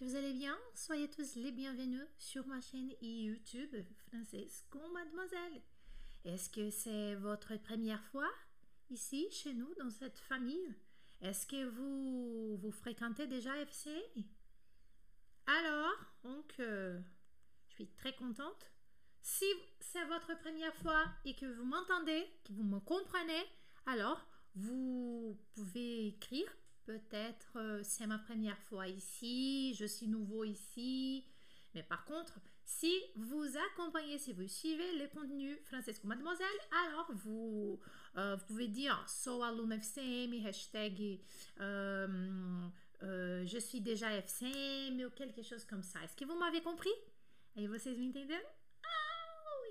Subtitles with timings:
[0.00, 0.56] vous allez bien.
[0.74, 3.74] Soyez tous les bienvenus sur ma chaîne YouTube
[4.08, 5.60] Française com Mademoiselle.
[6.24, 8.30] Est-ce que c'est votre première fois
[8.88, 10.74] ici, chez nous, dans cette famille?
[11.20, 13.90] Est-ce que vous, vous fréquentez déjà FC
[15.46, 16.98] Alors, donc, euh,
[17.68, 18.72] je suis très contente.
[19.20, 19.44] Si
[19.80, 23.44] c'est votre première fois et que vous m'entendez, que vous me comprenez,
[23.84, 26.50] alors vous pouvez écrire
[26.90, 31.24] peut-être euh, c'est ma première fois ici, je suis nouveau ici.
[31.74, 36.46] Mais par contre, si vous accompagnez, si vous suivez les contenus Francesco Mademoiselle,
[36.84, 37.78] alors vous,
[38.16, 41.20] euh, pouvez dire sou aluno FCM, hashtag
[41.60, 42.68] euh,
[43.02, 46.02] euh, je suis déjà FCM ou quelque chose comme ça.
[46.02, 46.90] Est-ce que vous m'avez compris?
[47.56, 48.42] Aí vocês me entenderam?
[48.84, 49.70] Ah, oui!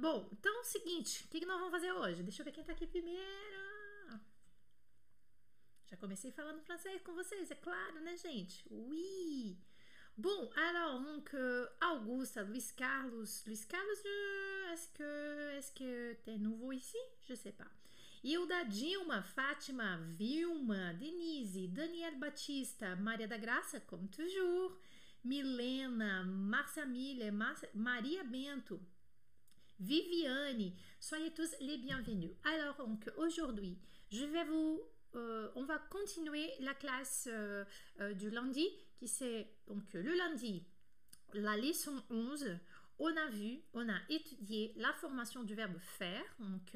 [0.00, 2.22] Bom, então o seguinte, o que, que nós vamos fazer hoje?
[2.22, 3.65] Deixa eu ver quem tá aqui primeiro.
[5.86, 8.64] Já comecei falando francês com vocês, é claro, né, gente?
[8.70, 9.56] Oui!
[10.18, 13.44] Bon, alors, donc, euh, Augusta, Luis Carlos.
[13.46, 13.92] Luis Carlos,
[14.72, 16.98] est-ce que est-ce que t'es nouveau ici?
[17.28, 17.70] Je sais pas.
[18.24, 24.76] Hilda, Dilma, Fátima, Vilma, Denise, Daniel Batista, Maria da Graça, comme toujours,
[25.22, 27.32] Milena, Márcia Miller,
[27.74, 28.80] Maria Bento,
[29.78, 32.32] Viviane, soyez tous les bienvenus.
[32.42, 33.78] Alors, donc, aujourd'hui,
[34.10, 34.80] je vais vous
[35.16, 37.64] euh, on va continuer la classe euh,
[38.00, 38.66] euh, du lundi,
[38.98, 40.64] qui c'est donc le lundi,
[41.34, 42.58] la leçon 11.
[42.98, 46.72] On a vu, on a étudié la formation du verbe faire, donc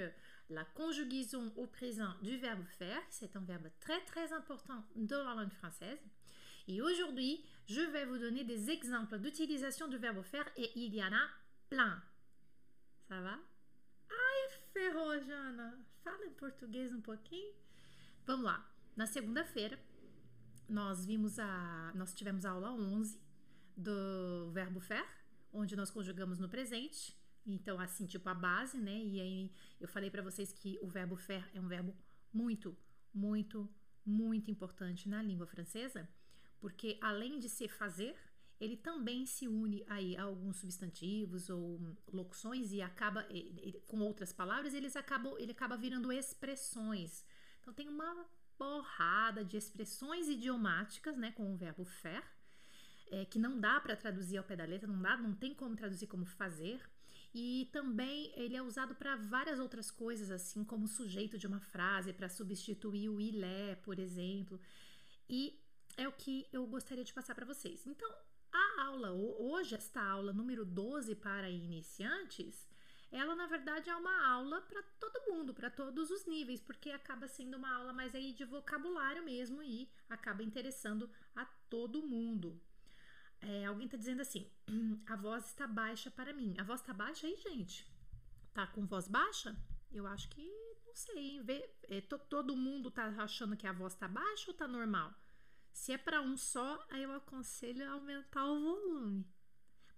[0.50, 3.00] la conjugaison au présent du verbe faire.
[3.08, 5.98] C'est un verbe très très important dans la langue française.
[6.69, 11.02] Et aujourd'hui, je vais vous donner des exemples d'utilisation du verbe faire et il y
[11.02, 11.27] en a
[11.70, 12.02] plein.
[13.08, 13.38] Ça va?
[14.10, 14.50] Ai.
[16.04, 17.52] Fala em português um pouquinho.
[18.31, 18.64] Vamos lá.
[18.95, 19.77] Na segunda-feira,
[20.69, 21.93] nós vimos a.
[21.97, 23.21] Nós tivemos a aula 11
[23.77, 25.09] do verbo faire,
[25.53, 27.19] onde nós conjugamos no presente.
[27.44, 28.97] Então, assim, tipo a base, né?
[29.03, 31.93] E aí eu falei para vocês que o verbo faire é um verbo
[32.32, 32.78] muito,
[33.12, 33.69] muito,
[34.06, 36.09] muito importante na língua francesa,
[36.60, 38.15] porque além de ser fazer,
[38.60, 41.81] ele também se une aí a alguns substantivos ou
[42.12, 43.27] locuções e acaba
[43.88, 47.25] com outras palavras, eles acabam, ele acaba virando expressões.
[47.60, 48.26] Então tem uma
[48.59, 52.25] porrada de expressões idiomáticas, né, com o verbo faire,
[53.10, 55.75] é, que não dá para traduzir ao pé da letra, não dá, não tem como
[55.75, 56.81] traduzir como fazer.
[57.32, 62.12] E também ele é usado para várias outras coisas, assim como sujeito de uma frase,
[62.12, 64.60] para substituir o il é, por exemplo.
[65.28, 65.59] E
[65.97, 67.87] é o que eu gostaria de passar para vocês.
[67.87, 68.10] Então,
[68.53, 72.69] a aula, hoje, esta aula número 12 para iniciantes,
[73.10, 77.26] ela na verdade é uma aula para todo mundo, para todos os níveis, porque acaba
[77.26, 82.60] sendo uma aula mais aí de vocabulário mesmo e acaba interessando a todo mundo.
[83.41, 84.48] É, alguém está dizendo assim:
[85.06, 86.54] a voz está baixa para mim.
[86.59, 87.91] A voz está baixa aí, gente?
[88.54, 89.56] Tá com voz baixa?
[89.91, 90.47] Eu acho que
[90.87, 91.41] não sei.
[91.42, 95.12] Vê, é, todo mundo tá achando que a voz tá baixa ou tá normal?
[95.72, 99.27] Se é para um só, aí eu aconselho a aumentar o volume.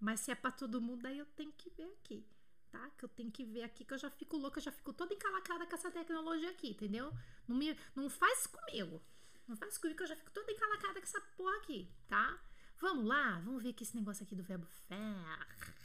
[0.00, 2.26] Mas se é para todo mundo, aí eu tenho que ver aqui
[2.72, 2.90] tá?
[2.96, 5.14] Que eu tenho que ver aqui, que eu já fico louca, eu já fico toda
[5.14, 7.12] encalacrada com essa tecnologia aqui, entendeu?
[7.46, 9.00] Não, me, não faz comigo.
[9.46, 12.40] Não faz comigo que eu já fico toda encalacrada com essa porra aqui, tá?
[12.78, 15.76] Vamos lá, vamos ver aqui esse negócio aqui do verbo faire.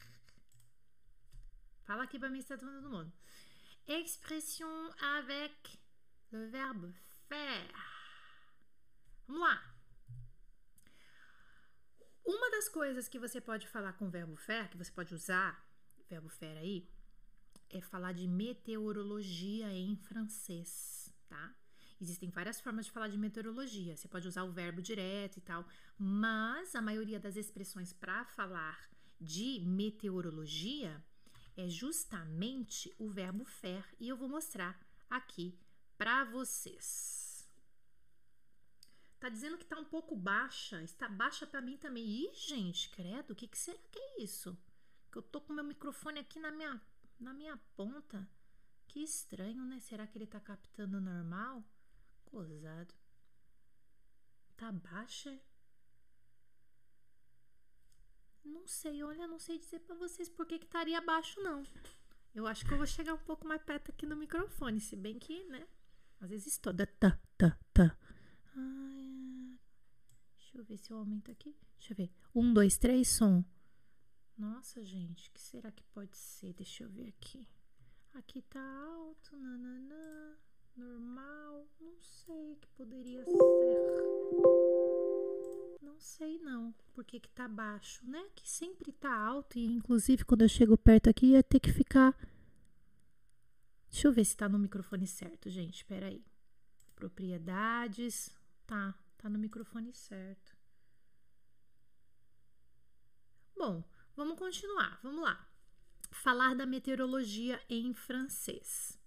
[1.83, 3.11] Fala aqui pra mim se tá todo mundo.
[3.85, 5.77] Expression avec
[6.31, 6.93] le verbe
[7.27, 7.73] faire.
[9.27, 9.75] Vamos lá.
[12.25, 15.66] Uma das coisas que você pode falar com o verbo faire, que você pode usar
[16.09, 16.87] verbo faire aí,
[17.69, 21.55] é falar de meteorologia em francês, tá?
[21.99, 23.97] Existem várias formas de falar de meteorologia.
[23.97, 28.89] Você pode usar o verbo direto e tal, mas a maioria das expressões para falar
[29.19, 31.03] de meteorologia
[31.55, 34.79] é justamente o verbo faire e eu vou mostrar
[35.09, 35.57] aqui
[35.97, 37.49] para vocês.
[39.19, 42.05] Tá dizendo que tá um pouco baixa, está baixa para mim também.
[42.05, 44.55] Ih, gente, credo, o que, que será que é isso?
[45.11, 46.81] Que eu tô com meu microfone aqui na minha,
[47.19, 48.27] na minha ponta.
[48.87, 49.79] Que estranho, né?
[49.79, 51.63] Será que ele tá captando normal?
[52.25, 52.93] Cozado.
[54.55, 55.39] Tá baixa?
[58.43, 61.63] Não sei, olha, não sei dizer para vocês por que estaria baixo, não.
[62.33, 65.19] Eu acho que eu vou chegar um pouco mais perto aqui no microfone, se bem
[65.19, 65.67] que, né?
[66.19, 66.73] Às vezes estou.
[66.73, 67.97] Tá, tá, tá.
[68.55, 69.59] Ai,
[70.37, 71.55] deixa eu ver se eu aumento aqui.
[71.77, 72.11] Deixa eu ver.
[72.33, 73.43] Um, dois, três, som.
[74.37, 76.53] Nossa, gente, que será que pode ser?
[76.53, 77.47] Deixa eu ver aqui.
[78.13, 80.37] Aqui tá alto, nananã,
[80.75, 83.33] normal, não sei que poderia ser.
[85.81, 88.29] Não sei não por que que tá baixo, né?
[88.35, 92.15] Que sempre tá alto e inclusive quando eu chego perto aqui ia ter que ficar
[93.89, 95.77] Deixa eu ver se tá no microfone certo, gente.
[95.77, 96.23] Espera aí.
[96.95, 98.29] Propriedades.
[98.65, 100.55] Tá, tá no microfone certo.
[103.57, 103.83] Bom,
[104.17, 104.99] vamos continuar.
[105.03, 105.47] Vamos lá.
[106.11, 108.99] Falar da meteorologia em francês.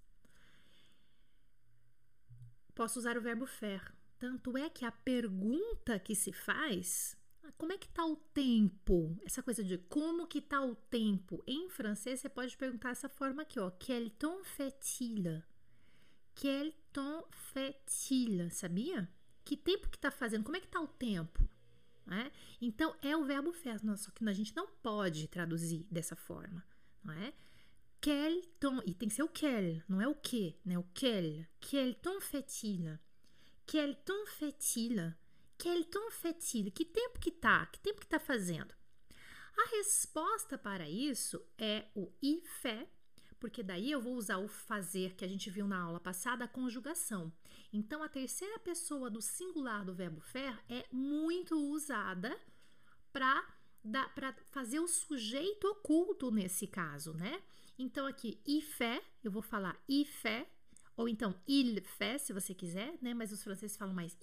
[2.74, 3.92] Posso usar o verbo faire.
[4.18, 9.18] Tanto é que a pergunta que se faz, ah, como é que tá o tempo?
[9.24, 13.42] Essa coisa de como que tá o tempo em francês, você pode perguntar dessa forma
[13.42, 13.70] aqui, ó.
[13.70, 15.42] Quel temps fait-il?
[16.34, 18.50] Quel temps fait-il?
[18.50, 19.10] Sabia?
[19.44, 20.44] Que tempo que tá fazendo?
[20.44, 21.49] Como é que tá o tempo?
[22.10, 22.32] É?
[22.60, 26.64] Então é o verbo faire, só que a gente não pode traduzir dessa forma,
[27.04, 27.32] não é?
[28.00, 30.76] Quel temps, e tem que ser o quel, não é o que, né?
[30.76, 31.46] O quel.
[31.60, 32.98] Quel temps fait-il?
[33.64, 35.14] Quel temps fait-il?
[35.56, 36.72] Quel temps fait-il?
[36.72, 37.66] Que tempo que tá?
[37.66, 38.74] Que tempo que tá fazendo?
[39.56, 42.88] A resposta para isso é o i fait,
[43.40, 46.48] porque daí eu vou usar o fazer que a gente viu na aula passada, a
[46.48, 47.32] conjugação.
[47.72, 52.38] Então a terceira pessoa do singular do verbo faire é muito usada
[53.12, 53.58] para
[54.14, 57.42] para fazer o sujeito oculto nesse caso, né?
[57.78, 60.46] Então aqui i fait, eu vou falar i fait
[60.98, 63.14] ou então il fait, se você quiser, né?
[63.14, 64.14] Mas os franceses falam mais.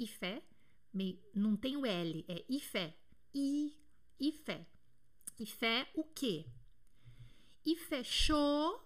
[0.94, 2.96] Meio, não tem o L, é fait.
[3.34, 3.76] I.
[4.20, 4.34] Il
[5.46, 6.46] fait o quê?
[7.90, 8.80] Fait chaud,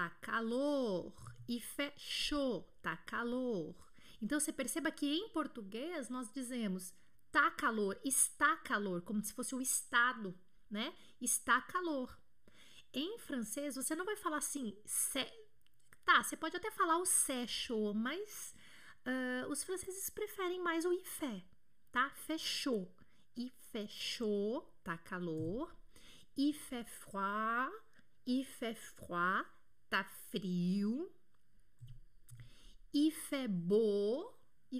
[0.00, 1.12] tá calor.
[1.60, 3.74] Fait chaud, tá calor.
[4.22, 6.94] Então você perceba que em português nós dizemos
[7.30, 10.38] tá calor, está calor, como se fosse o estado,
[10.70, 10.94] né?
[11.20, 12.18] Está calor.
[12.94, 14.76] Em francês, você não vai falar assim,
[16.04, 18.54] Tá, você pode até falar o sèche, mas
[19.06, 21.44] uh, os franceses preferem mais o ifé,
[21.92, 22.10] tá?
[22.10, 22.92] Fechou.
[23.36, 25.72] Il fechou, tá calor.
[26.36, 27.70] Il fait froid.
[28.26, 29.44] Il fait froid,
[29.90, 31.10] tá frio.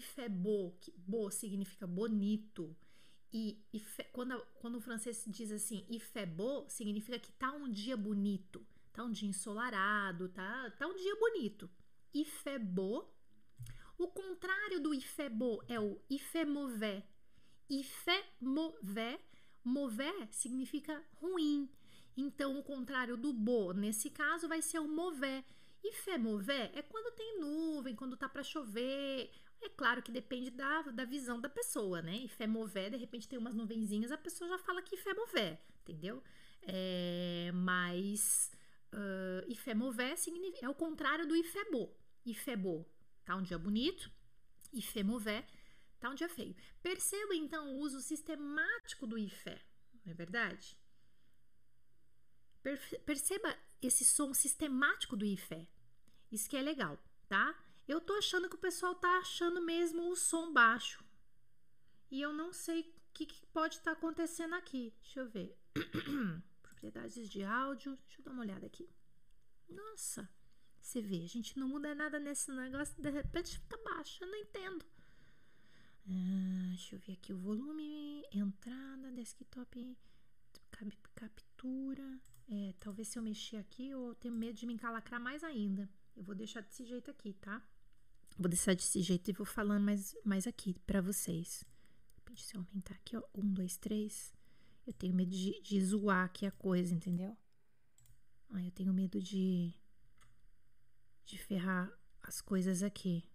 [0.01, 2.77] Fait beau, que beau significa bonito.
[3.33, 3.63] E,
[4.13, 5.87] quando, quando o francês diz assim,
[6.37, 8.67] beau, significa que tá um dia bonito.
[8.93, 11.71] Tá um dia ensolarado, tá, tá um dia bonito.
[12.13, 13.09] Ifebo.
[13.99, 17.07] O contrário do ifebo é o ifemové.
[17.69, 19.21] Ifemové.
[19.63, 21.71] Mové significa ruim.
[22.17, 25.45] Então, o contrário do bo, nesse caso, vai ser o mové.
[25.83, 29.31] Ifemové é quando tem nuvem, quando tá para chover.
[29.63, 32.17] É claro que depende da, da visão da pessoa, né?
[32.17, 36.23] Ifemové, de repente tem umas nuvenzinhas, a pessoa já fala que ifemové, entendeu?
[36.63, 38.51] É, mas
[38.93, 40.15] uh, ifemové
[40.61, 41.95] é o contrário do ifebo.
[42.25, 42.87] Ifebo
[43.25, 44.11] tá um dia bonito,
[44.73, 45.47] ifemové
[45.99, 46.57] tá um dia feio.
[46.83, 49.61] Perceba então o uso sistemático do ifé,
[50.05, 50.80] não é verdade?
[53.05, 55.67] Perceba esse som sistemático do ifé.
[56.31, 56.99] Isso que é legal,
[57.29, 57.59] tá?
[57.89, 61.05] Eu tô achando que o pessoal tá achando mesmo o som baixo.
[62.11, 64.93] E eu não sei o que, que pode estar tá acontecendo aqui.
[65.03, 65.59] Deixa eu ver.
[66.63, 67.97] propriedades de áudio.
[68.07, 68.89] Deixa eu dar uma olhada aqui.
[69.69, 70.29] Nossa,
[70.81, 74.39] você vê, a gente não muda nada nesse negócio, de repente fica baixo, eu não
[74.39, 74.85] entendo.
[76.09, 79.97] Ah, deixa eu ver aqui o volume, entrada, desktop,
[81.15, 82.21] captura.
[82.53, 85.89] É, talvez se eu mexer aqui, eu tenho medo de me encalacrar mais ainda.
[86.17, 87.65] Eu vou deixar desse jeito aqui, tá?
[88.37, 91.65] Vou deixar desse jeito e vou falando mais, mais aqui para vocês.
[92.11, 94.35] De repente, se eu aumentar aqui, ó, um, dois, três.
[94.85, 97.37] Eu tenho medo de, de zoar aqui a coisa, entendeu?
[98.51, 99.73] Ai, eu tenho medo de.
[101.25, 103.31] de ferrar as coisas aqui.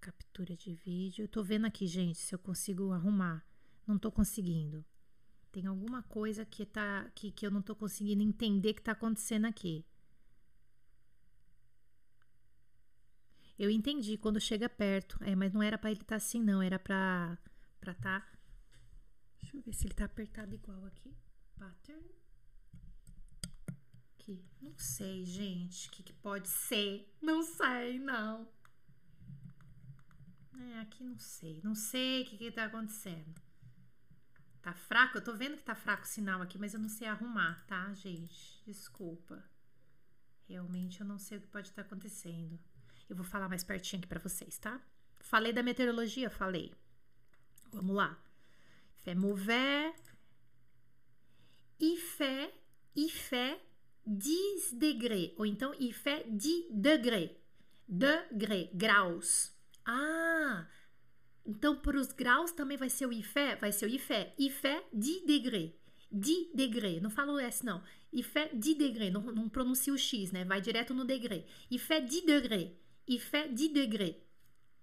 [0.00, 1.26] Captura de vídeo.
[1.28, 3.42] tô vendo aqui, gente, se eu consigo arrumar.
[3.86, 4.84] Não tô conseguindo.
[5.54, 9.44] Tem alguma coisa que tá que, que eu não tô conseguindo entender que tá acontecendo
[9.46, 9.86] aqui.
[13.56, 15.16] Eu entendi quando chega perto.
[15.22, 16.60] É, mas não era para ele estar tá assim, não.
[16.60, 17.38] Era para
[17.80, 18.28] para tá
[19.40, 21.14] Deixa eu ver se ele tá apertado igual aqui.
[21.56, 22.02] Pattern.
[24.14, 24.44] Aqui.
[24.60, 25.86] Não sei, gente.
[25.86, 27.14] O que, que pode ser?
[27.22, 28.48] Não sei, não.
[30.58, 31.60] É, aqui não sei.
[31.62, 33.43] Não sei o que, que tá acontecendo.
[34.64, 35.18] Tá fraco?
[35.18, 37.92] Eu tô vendo que tá fraco o sinal aqui, mas eu não sei arrumar, tá,
[37.92, 38.62] gente?
[38.64, 39.44] Desculpa.
[40.48, 42.58] Realmente eu não sei o que pode estar tá acontecendo.
[43.06, 44.80] Eu vou falar mais pertinho aqui para vocês, tá?
[45.20, 46.30] Falei da meteorologia?
[46.30, 46.72] Falei.
[47.70, 48.18] Vamos lá.
[49.02, 49.14] Fait,
[52.96, 53.60] il fait
[54.06, 55.32] 10 degrés.
[55.36, 57.32] Ou então, fait 10 degrés.
[57.86, 59.52] Degré, graus.
[59.84, 60.66] Ah,
[61.46, 64.32] Então, para os graus também vai ser o IFE, vai ser o IFE.
[64.38, 65.74] IFE 10 degré.
[66.10, 67.00] 10 degré.
[67.00, 67.82] Não falo S, não.
[68.12, 69.10] IFE 10 degré.
[69.10, 70.44] Não, não pronuncia o X, né?
[70.44, 71.44] Vai direto no degré.
[71.70, 72.72] IFE 10 degré.
[73.06, 74.20] IFE 10 degré.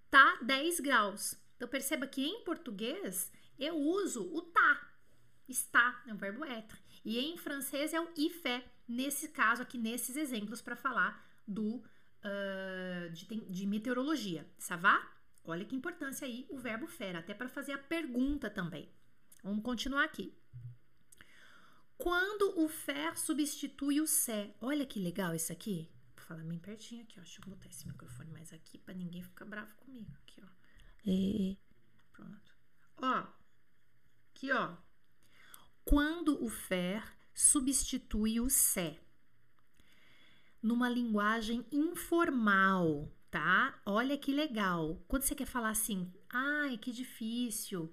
[0.08, 1.34] Tá 10 graus.
[1.56, 4.88] Então, perceba que em português eu uso o tá.
[5.48, 6.76] Está, é um verbo être.
[7.04, 11.82] E em francês é o IFE, nesse caso aqui, nesses exemplos, para falar do
[12.22, 14.46] uh, de, de meteorologia.
[14.58, 15.11] Ça va?
[15.44, 18.88] Olha que importância aí o verbo faire, até para fazer a pergunta também.
[19.42, 20.32] Vamos continuar aqui.
[21.98, 24.54] Quando o faire substitui o se.
[24.60, 25.90] Olha que legal isso aqui.
[26.16, 27.22] Vou falar bem pertinho aqui, ó.
[27.22, 30.12] Deixa eu botar esse microfone mais aqui para ninguém ficar bravo comigo.
[30.22, 30.48] Aqui, ó.
[31.04, 31.58] E...
[32.12, 32.56] Pronto.
[32.96, 33.26] Ó.
[34.30, 34.76] Aqui, ó.
[35.84, 38.98] Quando o faire substitui o se.
[40.62, 43.80] Numa linguagem informal, tá?
[43.86, 45.02] Olha que legal.
[45.08, 47.92] Quando você quer falar assim, ai, que difícil,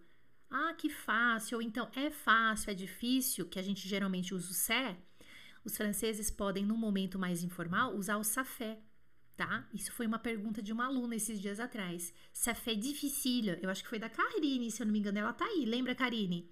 [0.52, 4.54] ah, que fácil, ou então é fácil, é difícil, que a gente geralmente usa o
[4.54, 4.98] sé,
[5.64, 8.82] os franceses podem, num momento mais informal, usar o safé,
[9.38, 9.66] tá?
[9.74, 12.14] Isso foi uma pergunta de uma aluna esses dias atrás.
[12.34, 13.58] Fait difficile.
[13.62, 15.64] Eu acho que foi da Karine, se eu não me engano, ela tá aí.
[15.66, 16.52] Lembra, Karine?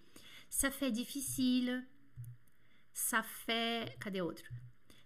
[0.49, 1.83] Fait difficile.
[2.93, 3.97] Fait.
[3.99, 4.49] Cadê outro?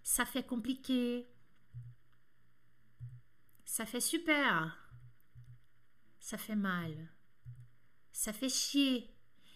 [0.04, 1.26] Fait compliqué.
[3.72, 4.76] Ça fait super.
[6.20, 7.08] Ça fait mal.
[8.12, 9.08] Ça fait chier.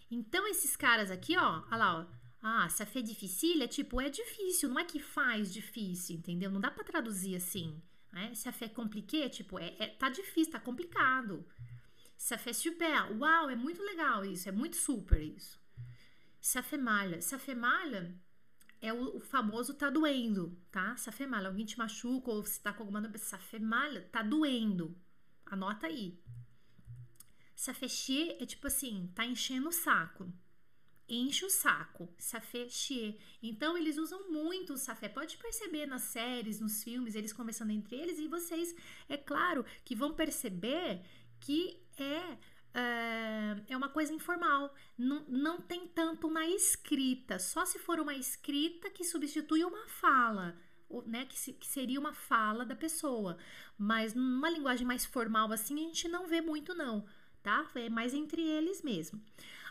[0.09, 2.05] Então, esses caras aqui, ó, olha lá, ó.
[2.41, 6.49] Ah, ça fait difficile é tipo, é difícil, não é que faz difícil, entendeu?
[6.49, 7.79] Não dá para traduzir assim.
[8.11, 8.33] Né?
[8.33, 11.47] Ça fait compliqué é tipo, é, é, tá difícil, tá complicado.
[12.17, 13.11] Ça fait super.
[13.19, 15.59] Uau, é muito legal isso, é muito super isso.
[16.41, 17.21] Ça fait mal.
[17.21, 18.17] Ça fait mal
[18.81, 20.95] é o, o, famoso tá doendo, tá?
[20.95, 24.95] Safemal, alguém te machuca ou se tá com alguma doença, safemal, tá doendo.
[25.45, 26.19] Anota aí.
[27.55, 30.31] Safechier é tipo assim, tá enchendo o saco.
[31.09, 33.17] Enche o saco, safechier.
[33.41, 35.07] Então eles usam muito o safé.
[35.07, 38.75] Pode perceber nas séries, nos filmes, eles conversando entre eles e vocês,
[39.07, 41.01] é claro, que vão perceber
[41.39, 42.37] que é
[42.77, 48.13] é, é uma coisa informal, não, não tem tanto na escrita, só se for uma
[48.13, 50.55] escrita que substitui uma fala,
[51.07, 53.39] né, que, se, que, seria uma fala da pessoa,
[53.77, 57.03] mas numa linguagem mais formal assim a gente não vê muito não,
[57.41, 57.67] tá?
[57.73, 59.19] É mais entre eles mesmo.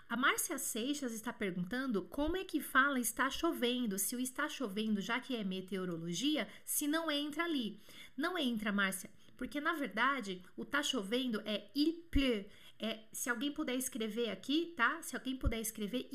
[0.08, 5.00] A Márcia Seixas está perguntando como é que fala está chovendo, se o está chovendo,
[5.00, 7.80] já que é meteorologia, se não entra ali.
[8.16, 12.48] Não entra, Márcia, porque na verdade o tá chovendo é il pleut.
[12.78, 15.00] É, se alguém puder escrever aqui, tá?
[15.00, 16.10] Se alguém puder escrever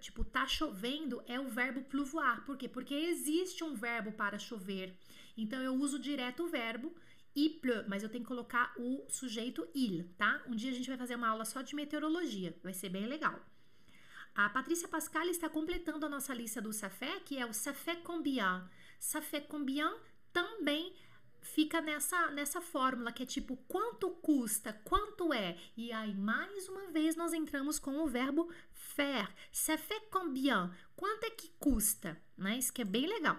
[0.00, 2.44] tipo, tá chovendo, é o verbo pleuvoir.
[2.44, 2.68] Por quê?
[2.68, 4.96] Porque existe um verbo para chover.
[5.36, 6.92] Então eu uso direto o verbo
[7.34, 10.42] il pleut, mas eu tenho que colocar o sujeito il, tá?
[10.46, 13.38] Um dia a gente vai fazer uma aula só de meteorologia, vai ser bem legal.
[14.34, 18.62] A Patrícia Pascal está completando a nossa lista do safé, que é o safé combien.
[18.98, 19.96] Safé combien
[20.32, 20.92] também
[21.42, 25.56] fica nessa, nessa fórmula que é tipo quanto custa, quanto é.
[25.76, 29.28] E aí, mais uma vez, nós entramos com o verbo faire.
[29.52, 30.70] Ça fait combien?
[30.96, 32.20] Quanto é que custa?
[32.36, 32.58] Né?
[32.58, 33.38] Isso que é bem legal.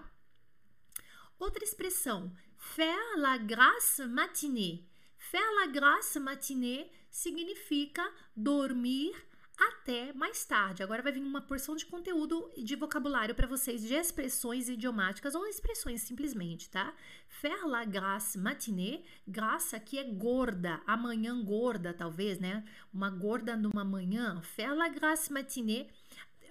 [1.38, 4.86] Outra expressão, faire la grasse matinée.
[5.16, 8.02] Faire la grasse matinée significa
[8.34, 9.14] dormir
[9.58, 10.82] até mais tarde.
[10.82, 15.46] Agora vai vir uma porção de conteúdo de vocabulário para vocês de expressões idiomáticas ou
[15.46, 16.94] expressões simplesmente, tá?
[17.28, 22.64] Faire la grâce matinée, graça que é gorda, amanhã gorda talvez, né?
[22.92, 24.40] Uma gorda numa manhã.
[24.42, 25.90] Faire la grâce matinée,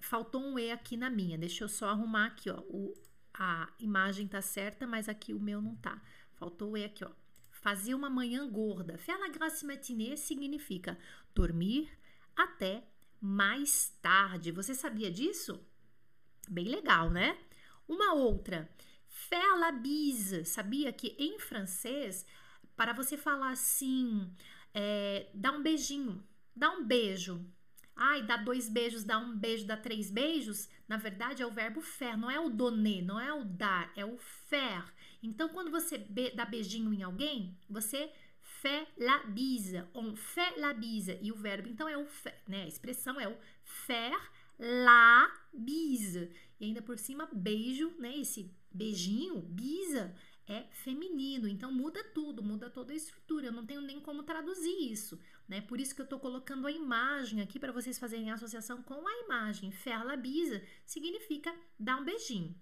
[0.02, 1.38] faltou um E aqui na minha.
[1.38, 2.60] Deixa eu só arrumar aqui, ó.
[2.70, 2.94] O,
[3.34, 6.02] a imagem tá certa, mas aqui o meu não tá.
[6.34, 7.12] Faltou o E aqui, ó.
[7.50, 8.98] Fazer uma manhã gorda.
[8.98, 10.98] Faire la grâce matinée significa
[11.34, 11.90] dormir
[12.36, 12.91] até
[13.22, 14.52] mais tarde.
[14.52, 15.64] Você sabia disso?
[16.50, 17.38] Bem legal, né?
[17.88, 18.68] Uma outra,
[19.08, 20.44] faire la bise.
[20.44, 22.26] Sabia que em francês,
[22.76, 24.28] para você falar assim,
[24.74, 26.24] é, dá um beijinho,
[26.56, 27.46] dá um beijo.
[27.96, 30.68] Ai, dá dois beijos, dá um beijo, dá três beijos.
[30.88, 34.04] Na verdade, é o verbo faire, não é o donner, não é o dar, é
[34.04, 34.86] o faire.
[35.22, 38.12] Então, quando você be dá beijinho em alguém, você
[38.62, 39.84] fait la bise.
[39.94, 41.18] On fait la bise.
[41.22, 42.08] E o verbo, então, é o
[42.48, 42.64] né?
[42.64, 44.22] A expressão é o faire
[44.60, 46.30] la bise.
[46.60, 48.16] E ainda por cima, beijo, né?
[48.18, 50.16] Esse beijinho, bisa,
[50.48, 51.48] é feminino.
[51.48, 53.48] Então, muda tudo, muda toda a estrutura.
[53.48, 55.62] Eu não tenho nem como traduzir isso, né?
[55.62, 59.08] Por isso que eu tô colocando a imagem aqui para vocês fazerem a associação com
[59.08, 59.72] a imagem.
[59.72, 62.56] Faire la bise significa dar um beijinho.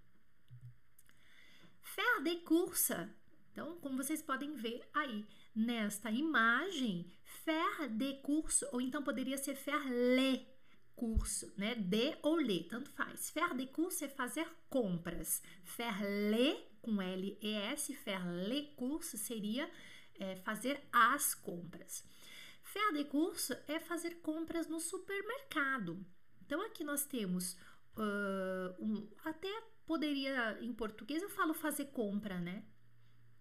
[1.81, 3.09] Faire des courses
[3.51, 5.25] Então, como vocês podem ver aí
[5.55, 10.47] nesta imagem, faire de curso, ou então poderia ser faire le
[10.95, 11.75] curso, né?
[11.75, 13.29] De ou le, tanto faz.
[13.29, 15.41] Faire de curso é fazer compras.
[15.63, 19.69] Faire le, com L-E-S, faire le curso seria
[20.19, 22.03] é, fazer as compras.
[22.63, 26.05] Faire de curso é fazer compras no supermercado.
[26.45, 27.53] Então, aqui nós temos
[27.97, 29.49] uh, um, até
[29.85, 32.63] poderia, em português eu falo fazer compra, né?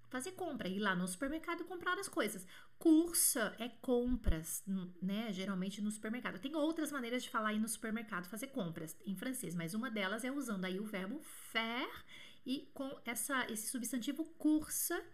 [0.09, 2.47] Fazer compra, ir lá no supermercado e comprar as coisas.
[2.79, 4.65] Cursa é compras,
[5.03, 5.33] né?
[5.33, 6.39] Geralmente no supermercado.
[6.39, 10.25] Tem outras maneiras de falar aí no supermercado, fazer compras em francês, mas uma delas
[10.25, 11.21] é usando aí o verbo
[11.53, 12.05] faire
[12.47, 15.05] e com essa, esse substantivo cursa,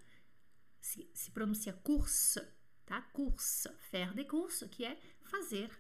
[0.81, 2.49] se, se pronuncia cursa,
[2.87, 3.03] tá?
[3.03, 5.71] Cursa, faire de curso, que é fazer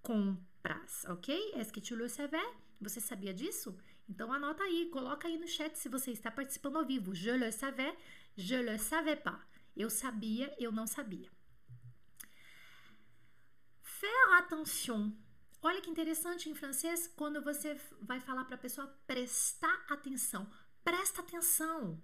[0.00, 1.54] compras, ok?
[1.54, 2.46] Est-ce que tu le savais?
[2.80, 3.76] Você sabia disso?
[4.08, 7.14] Então anota aí, coloca aí no chat se você está participando ao vivo.
[7.14, 7.96] Je le savais,
[8.36, 9.40] je le savais pas.
[9.76, 11.30] Eu sabia, eu não sabia.
[13.82, 15.12] Faire attention.
[15.62, 20.50] Olha que interessante em francês quando você vai falar para a pessoa prestar atenção.
[20.82, 22.02] Presta atenção.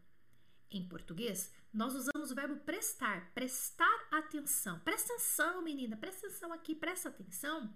[0.70, 4.78] Em português, nós usamos o verbo prestar, prestar atenção.
[4.80, 7.74] Presta atenção, menina, presta atenção aqui, presta atenção.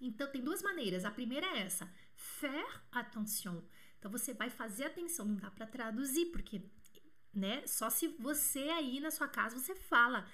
[0.00, 1.04] Então, tem duas maneiras.
[1.04, 3.62] A primeira é essa, faire attention.
[3.98, 6.62] Então, você vai fazer atenção, não dá para traduzir, porque,
[7.34, 10.28] né, só se você aí na sua casa você fala,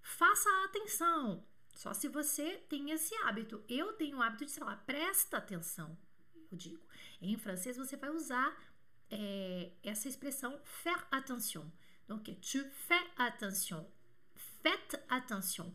[0.00, 1.44] faça atenção.
[1.74, 3.64] Só se você tem esse hábito.
[3.68, 5.98] Eu tenho o hábito de falar, presta atenção,
[6.50, 6.86] eu digo.
[7.20, 8.56] Em francês, você vai usar
[9.10, 11.68] é, essa expressão faire attention.
[12.06, 13.84] Donc, tu fais attention.
[14.62, 15.72] Faites attention.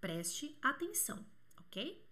[0.00, 1.24] Preste atenção,
[1.58, 2.03] ok?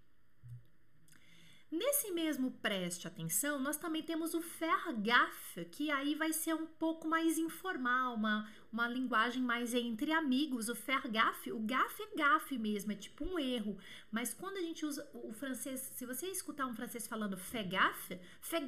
[1.73, 6.67] Nesse mesmo preste atenção, nós também temos o faire gaffe, que aí vai ser um
[6.67, 10.69] pouco mais informal, uma, uma linguagem mais entre amigos.
[10.69, 13.78] O faire gaffe, o gaffe é gaffe mesmo, é tipo um erro.
[14.11, 18.67] Mas quando a gente usa o francês, se você escutar um francês falando gaffe, fait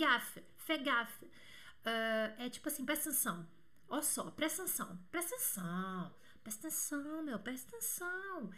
[0.78, 1.30] gaffe, uh,
[2.38, 3.46] é tipo assim, presta atenção.
[3.86, 8.50] Ó só, presta atenção, presta atenção, presta atenção, meu, presta atenção.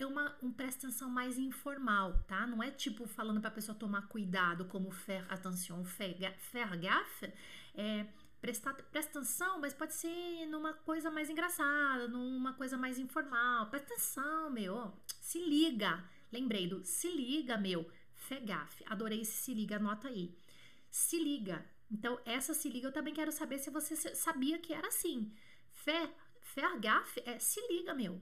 [0.00, 2.46] É uma, um presta atenção mais informal, tá?
[2.46, 7.30] Não é tipo falando pra pessoa tomar cuidado, como faire attention, faire, faire gaffe.
[7.74, 8.06] É,
[8.40, 13.68] prestar, presta atenção, mas pode ser numa coisa mais engraçada, numa coisa mais informal.
[13.68, 16.02] Presta atenção, meu, se liga.
[16.32, 18.82] Lembrei do se liga, meu, fegaf.
[18.86, 20.34] Adorei esse se liga, anota aí.
[20.90, 24.88] Se liga, então, essa se liga, eu também quero saber se você sabia que era
[24.88, 25.30] assim.
[25.72, 26.10] Fé,
[26.40, 28.18] faire gaffe é se liga, meu.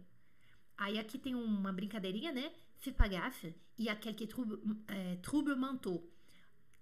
[0.78, 2.52] Aí aqui tem uma brincadeirinha, né?
[2.78, 3.54] Fais pas gaffe.
[3.76, 6.08] E aquele que trouble, é, trouble manteau.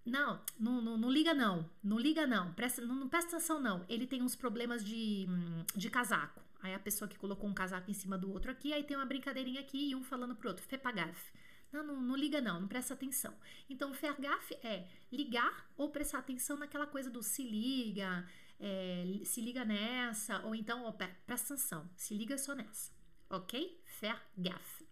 [0.05, 1.69] Não, não, não, não, liga não.
[1.83, 2.53] Não liga não.
[2.53, 2.95] Presta, não.
[2.95, 3.85] Não presta atenção não.
[3.89, 5.27] Ele tem uns problemas de,
[5.75, 6.41] de casaco.
[6.63, 9.07] Aí a pessoa que colocou um casaco em cima do outro aqui, aí tem uma
[9.07, 10.65] brincadeirinha aqui e um falando pro outro.
[10.65, 11.33] Fais pas gaffe.
[11.73, 13.35] Não, não, não, liga não, não presta atenção.
[13.69, 18.27] Então, fergaf é ligar ou prestar atenção naquela coisa do se liga,
[18.59, 22.93] é, se liga nessa, ou então, ó, presta atenção, se liga só nessa,
[23.31, 23.83] ok?
[23.85, 24.87] Fergaf.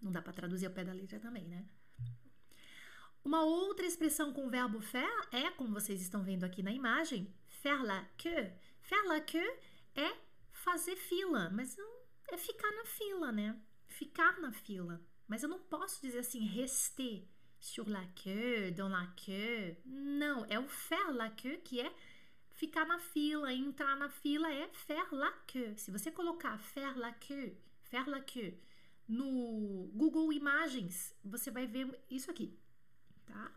[0.00, 1.66] Não dá para traduzir ao pé da letra também, né?
[3.24, 7.34] Uma outra expressão com o verbo faire é, como vocês estão vendo aqui na imagem,
[7.48, 8.52] faire la queue.
[8.80, 9.58] Faire la queue
[9.94, 10.16] é
[10.50, 13.60] fazer fila, mas não é ficar na fila, né?
[13.88, 15.00] Ficar na fila.
[15.26, 17.28] Mas eu não posso dizer assim, rester
[17.60, 19.76] sur la queue, dans la queue.
[19.84, 21.92] Não, é o faire la queue que é
[22.54, 25.76] ficar na fila, entrar na fila é faire la queue.
[25.76, 27.56] Se você colocar faire la queue,
[27.90, 28.60] faire queue
[29.06, 32.58] no Google Imagens, você vai ver isso aqui,
[33.26, 33.52] tá?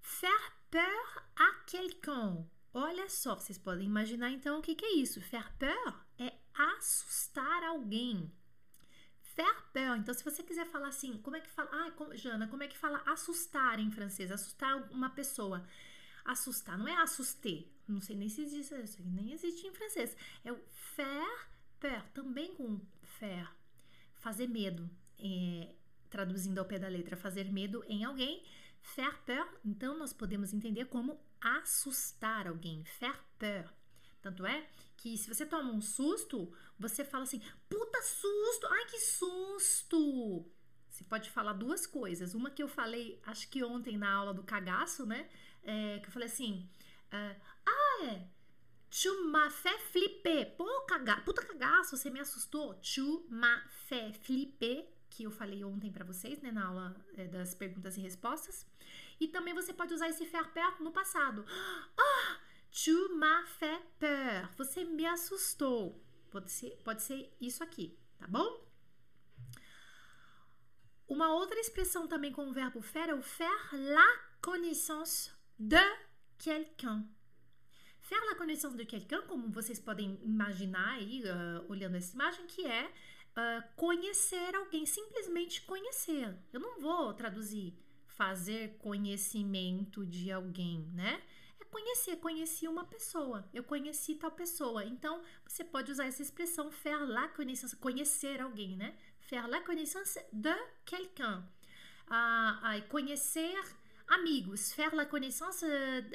[0.00, 2.48] Faire peur à quelqu'un.
[2.72, 5.20] Olha só, vocês podem imaginar então o que, que é isso.
[5.20, 8.32] Faire peur é assustar alguém
[9.38, 9.96] faire peur.
[9.96, 11.70] Então, se você quiser falar assim, como é que fala?
[11.72, 14.32] Ah, Jana, como é que fala assustar em francês?
[14.32, 15.64] Assustar uma pessoa.
[16.24, 17.68] Assustar, não é assuster.
[17.86, 20.16] Não sei nem se existe isso, nem existe em francês.
[20.44, 20.58] É o
[20.96, 21.48] faire
[21.80, 23.48] peur, também com faire.
[24.16, 24.88] Fazer medo.
[25.18, 25.74] É,
[26.10, 28.42] traduzindo ao pé da letra, fazer medo em alguém.
[28.80, 32.84] Faire peur, então nós podemos entender como assustar alguém.
[32.84, 33.72] Faire peur.
[34.20, 39.00] Tanto é que se você toma um susto, você fala assim: puta susto, ai que
[39.00, 40.50] susto!
[40.88, 42.34] Você pode falar duas coisas.
[42.34, 45.28] Uma que eu falei, acho que ontem na aula do cagaço, né?
[45.62, 46.68] É, que eu falei assim:
[47.12, 48.37] uh, ah, é.
[48.90, 50.54] Tu m'as fait flipper.
[50.56, 52.74] Pô, caga, puta cagaço, você me assustou.
[52.74, 57.54] Tu m'as fait flipper, que eu falei ontem para vocês, né, na aula é, das
[57.54, 58.66] perguntas e respostas.
[59.20, 61.44] E também você pode usar esse faire peur no passado.
[61.98, 62.38] Ah!
[62.70, 64.50] Tu m'as fait peur.
[64.56, 66.00] Você me assustou.
[66.30, 68.68] Pode ser, pode ser isso aqui, tá bom?
[71.08, 74.06] Uma outra expressão também com o verbo faire é o faire la
[74.42, 75.80] connaissance de
[76.38, 77.08] quelqu'un.
[78.08, 82.66] Faire la connaissance de quelqu'un, como vocês podem imaginar aí, uh, olhando essa imagem, que
[82.66, 86.34] é uh, conhecer alguém, simplesmente conhecer.
[86.50, 87.74] Eu não vou traduzir
[88.06, 91.22] fazer conhecimento de alguém, né?
[91.60, 94.86] É conhecer, conheci uma pessoa, eu conheci tal pessoa.
[94.86, 98.96] Então, você pode usar essa expressão faire la connaissance, conhecer alguém, né?
[99.28, 101.44] faire la connaissance de quelqu'un.
[102.10, 103.54] Ah, ah, conhecer
[104.08, 105.64] amigos, faire la connaissance,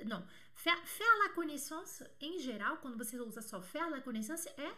[0.05, 4.75] não, faire, la connaissance em geral, quando você usa só faire la connaissance, é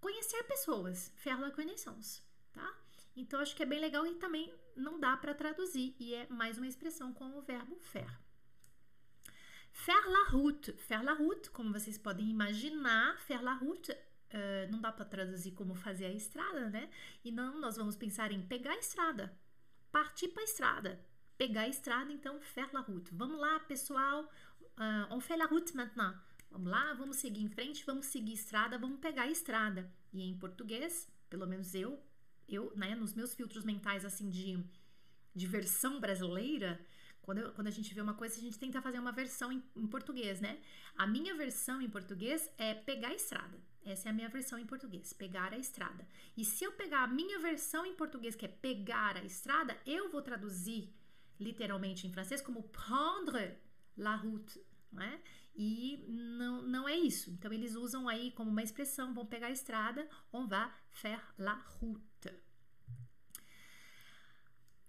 [0.00, 2.74] conhecer pessoas, faire la connaissance, tá?
[3.16, 6.56] Então acho que é bem legal e também não dá para traduzir e é mais
[6.58, 8.18] uma expressão com o verbo faire.
[9.72, 13.96] Faire la route, faire la route, como vocês podem imaginar, faire la route
[14.32, 16.88] Uh, não dá para traduzir como fazer a estrada, né?
[17.24, 19.36] E não, nós vamos pensar em pegar a estrada,
[19.90, 21.04] partir para a estrada,
[21.40, 23.14] pegar a estrada, então faire la route.
[23.14, 24.24] Vamos lá, pessoal,
[24.76, 26.14] uh, on fait la route maintenant.
[26.50, 29.90] Vamos lá, vamos seguir em frente, vamos seguir estrada, vamos pegar a estrada.
[30.12, 31.98] E em português, pelo menos eu,
[32.46, 34.62] eu, né, nos meus filtros mentais assim de,
[35.34, 36.78] de versão brasileira,
[37.22, 39.62] quando, eu, quando a gente vê uma coisa, a gente tenta fazer uma versão em,
[39.74, 40.60] em português, né?
[40.94, 43.58] A minha versão em português é pegar a estrada.
[43.82, 46.06] Essa é a minha versão em português, pegar a estrada.
[46.36, 50.10] E se eu pegar a minha versão em português, que é pegar a estrada, eu
[50.10, 50.92] vou traduzir
[51.40, 53.58] literalmente em francês como prendre
[53.96, 54.60] la route,
[54.92, 55.20] né?
[55.54, 57.30] E não, não é isso.
[57.30, 61.54] Então eles usam aí como uma expressão, vão pegar a estrada, on va faire la
[61.54, 62.32] route.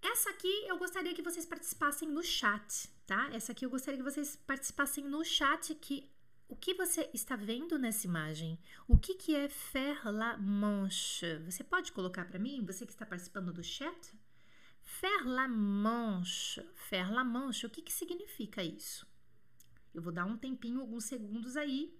[0.00, 3.30] Essa aqui eu gostaria que vocês participassem no chat, tá?
[3.32, 6.10] Essa aqui eu gostaria que vocês participassem no chat que
[6.48, 8.58] o que você está vendo nessa imagem?
[8.86, 11.38] O que, que é faire la manche?
[11.46, 14.12] Você pode colocar para mim, você que está participando do chat?
[15.02, 16.62] Faire la manche.
[16.74, 19.04] Faire la manche, o que, que significa isso?
[19.92, 21.92] Eu vou dar um tempinho, alguns segundos aí,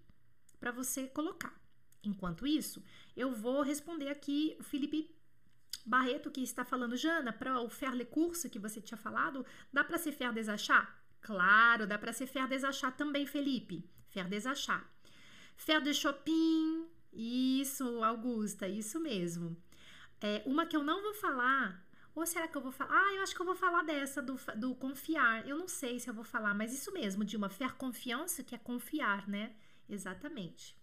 [0.61, 1.61] para você colocar.
[2.05, 2.81] Enquanto isso,
[3.17, 5.13] eu vou responder aqui o Felipe
[5.85, 9.83] Barreto, que está falando, Jana, para o faire le course que você tinha falado, dá
[9.83, 11.05] para ser faire desachar?
[11.21, 13.85] Claro, dá para ser faire desachar também, Felipe.
[14.11, 14.89] Faire desachar.
[15.57, 16.87] Faire de shopping.
[17.13, 19.61] Isso, Augusta, isso mesmo.
[20.21, 21.85] É, uma que eu não vou falar.
[22.15, 22.93] Ou será que eu vou falar?
[22.95, 25.49] Ah, eu acho que eu vou falar dessa, do, do confiar.
[25.49, 28.55] Eu não sei se eu vou falar, mas isso mesmo, de uma faire confiança, que
[28.55, 29.55] é confiar, né?
[29.89, 30.77] Exatamente.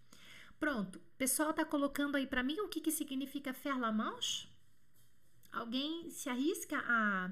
[0.59, 0.99] Pronto.
[1.17, 4.47] Pessoal tá colocando aí para mim o que, que significa faire la manche?
[5.51, 7.31] Alguém se arrisca a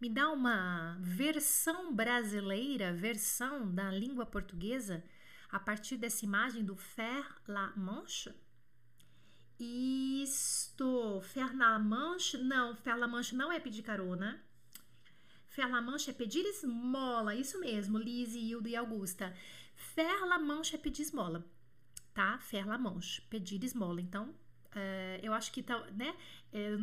[0.00, 5.04] me dar uma versão brasileira, versão da língua portuguesa
[5.50, 8.34] a partir dessa imagem do faire la manche?
[9.64, 14.42] Isto, faire la manche, não, faire la manche não é pedir carona.
[15.46, 19.32] Faire la manche é pedir esmola, isso mesmo, Lise, Hilda e Augusta.
[19.76, 21.44] Faire la manche é pedir esmola,
[22.12, 22.38] tá?
[22.38, 24.00] Faire la manche, pedir esmola.
[24.00, 24.34] Então,
[24.74, 26.16] é, eu acho que, tá, né,
[26.52, 26.76] é,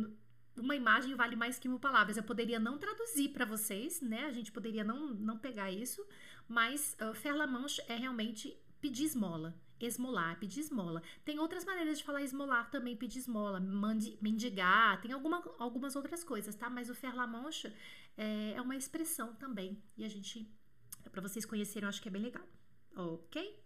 [0.56, 2.16] uma imagem vale mais que mil palavras.
[2.16, 4.24] Eu poderia não traduzir para vocês, né?
[4.24, 6.06] A gente poderia não, não pegar isso,
[6.48, 9.54] mas uh, faire la manche é realmente pedir esmola.
[9.86, 11.02] Esmolar, pedir esmola.
[11.24, 13.60] Tem outras maneiras de falar esmolar também, pedir esmola,
[14.20, 16.68] mendigar, tem alguma, algumas outras coisas, tá?
[16.68, 17.72] Mas o faire la manche
[18.16, 19.82] é, é uma expressão também.
[19.96, 20.46] E a gente,
[21.10, 22.44] para vocês conhecerem, eu acho que é bem legal.
[22.94, 23.58] Ok?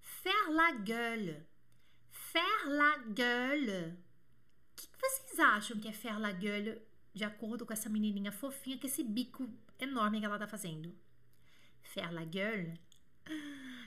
[0.00, 1.46] Faire la gueule.
[2.10, 3.96] Faire la gueule.
[4.72, 6.82] O que, que vocês acham que é faire la gueule
[7.14, 10.94] de acordo com essa menininha fofinha, com esse bico enorme que ela tá fazendo?
[11.82, 12.78] Faire la gueule.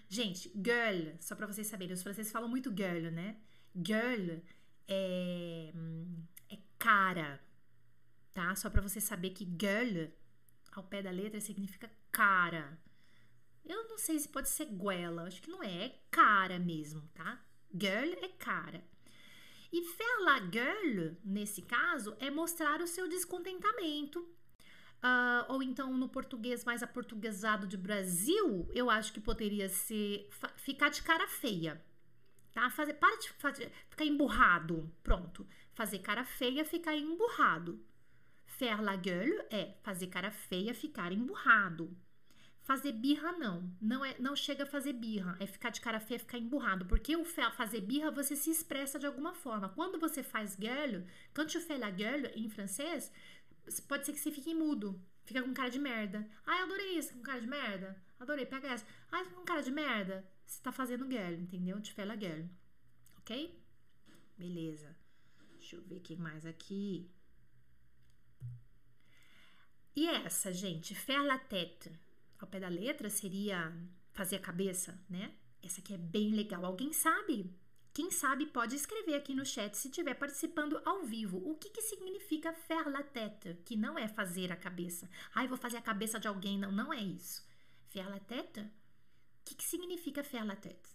[0.10, 3.38] Gente, girl, só para vocês saberem, os franceses falam muito girl, né?
[3.76, 4.40] Girl
[4.88, 5.74] é,
[6.50, 7.42] é cara,
[8.34, 8.56] tá?
[8.56, 10.10] Só para você saber que girl,
[10.72, 12.80] ao pé da letra, significa cara.
[13.66, 17.44] Eu não sei se pode ser goela, acho que não é, é cara mesmo, tá?
[17.74, 18.84] Girl é cara.
[19.72, 24.26] E faire la gueule, nesse caso, é mostrar o seu descontentamento,
[24.98, 30.90] Uh, ou então no português mais aportuguesado de Brasil, eu acho que poderia ser ficar
[30.90, 31.82] de cara feia.
[32.52, 32.70] Tá?
[32.72, 34.92] Fazer, para de fazer, ficar emburrado.
[35.04, 35.46] Pronto.
[35.76, 37.80] Fazer cara feia, ficar emburrado.
[38.48, 41.96] Faire la gueule é fazer cara feia, ficar emburrado.
[42.68, 46.20] Fazer birra não, não é, não chega a fazer birra, é ficar de cara feia,
[46.20, 49.70] ficar emburrado, porque o fazer birra você se expressa de alguma forma.
[49.70, 53.10] Quando você faz gueule, quand tu fais la gueule em francês,
[53.88, 55.02] pode ser que você fique mudo.
[55.26, 56.28] Fica com cara de merda.
[56.46, 58.02] Ai, adorei isso, com cara de merda.
[58.20, 58.86] Adorei, pega essa.
[59.12, 60.26] Ai, com cara de merda.
[60.46, 61.80] você tá fazendo girl, entendeu?
[61.80, 62.46] De fela girl.
[63.18, 63.62] Ok?
[64.38, 64.96] Beleza.
[65.58, 67.12] Deixa eu ver quem mais aqui.
[69.96, 71.92] E essa, gente, faire la tête.
[72.40, 73.76] Ao pé da letra seria
[74.14, 75.36] fazer a cabeça, né?
[75.62, 76.64] Essa aqui é bem legal.
[76.64, 77.54] Alguém sabe?
[77.98, 81.42] Quem sabe pode escrever aqui no chat se estiver participando ao vivo.
[81.50, 83.56] O que, que significa faire la tête?
[83.66, 85.10] Que não é fazer a cabeça.
[85.34, 86.60] Ai, vou fazer a cabeça de alguém.
[86.60, 87.44] Não, não é isso.
[87.88, 88.60] Faire la tête?
[88.60, 88.70] O
[89.46, 90.88] que, que significa faire la tête?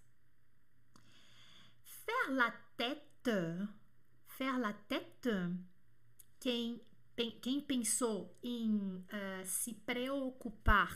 [1.83, 3.69] Faire la tête,
[4.29, 5.29] faire la tête,
[6.39, 6.81] quem,
[7.17, 10.95] quem pensou em uh, se preocupar,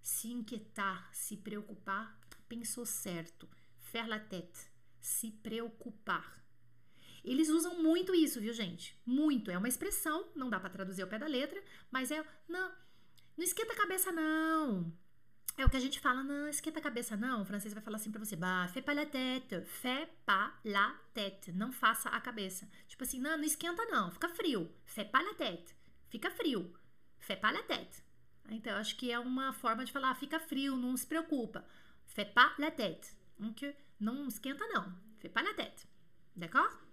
[0.00, 2.16] se inquietar, se preocupar,
[2.48, 3.48] pensou certo.
[3.80, 4.75] Faire la tête
[5.06, 6.44] se preocupar.
[7.24, 9.00] Eles usam muito isso, viu, gente?
[9.06, 9.50] Muito.
[9.50, 12.24] É uma expressão, não dá para traduzir ao pé da letra, mas é.
[12.48, 12.72] Não,
[13.36, 14.92] não esquenta a cabeça, não.
[15.56, 17.42] É o que a gente fala, não esquenta a cabeça, não.
[17.42, 19.64] O francês vai falar assim pra você: bah, fais pas la tête.
[19.64, 21.52] Fais pas la tête.
[21.52, 22.68] Não faça a cabeça.
[22.88, 24.10] Tipo assim, não, não esquenta, não.
[24.10, 24.68] Fica frio.
[24.84, 25.74] Fais pas la tête.
[26.10, 26.74] Fica frio.
[27.20, 28.02] Fais pas la tête.
[28.50, 31.64] Então, eu acho que é uma forma de falar: fica frio, não se preocupa.
[32.06, 33.16] Fais pas la tête.
[33.50, 33.74] Okay?
[33.98, 34.94] Não esquenta, não.
[35.18, 35.86] Fais pas la tête.
[36.34, 36.86] D'accord?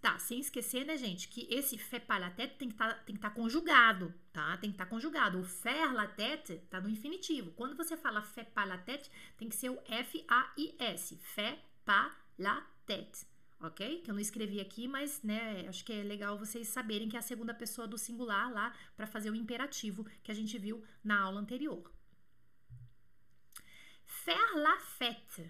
[0.00, 3.30] Tá, sem esquecer, né, gente, que esse fait pas la tête tem que tá, estar
[3.30, 4.56] tá conjugado, tá?
[4.58, 5.40] Tem que estar tá conjugado.
[5.40, 7.50] O faire la tête tá no infinitivo.
[7.52, 11.16] Quando você fala fait pas la tête, tem que ser o F-A-I-S.
[11.20, 13.26] Fait pas la tête.
[13.60, 14.02] Ok?
[14.02, 17.18] Que eu não escrevi aqui, mas, né, acho que é legal vocês saberem que é
[17.18, 21.20] a segunda pessoa do singular lá para fazer o imperativo que a gente viu na
[21.20, 21.90] aula anterior.
[24.28, 25.40] Faire la fête.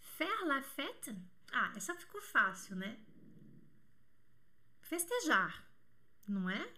[0.00, 1.14] Faire la fête?
[1.52, 2.98] Ah, essa ficou fácil, né?
[4.80, 5.64] Festejar,
[6.26, 6.68] não é?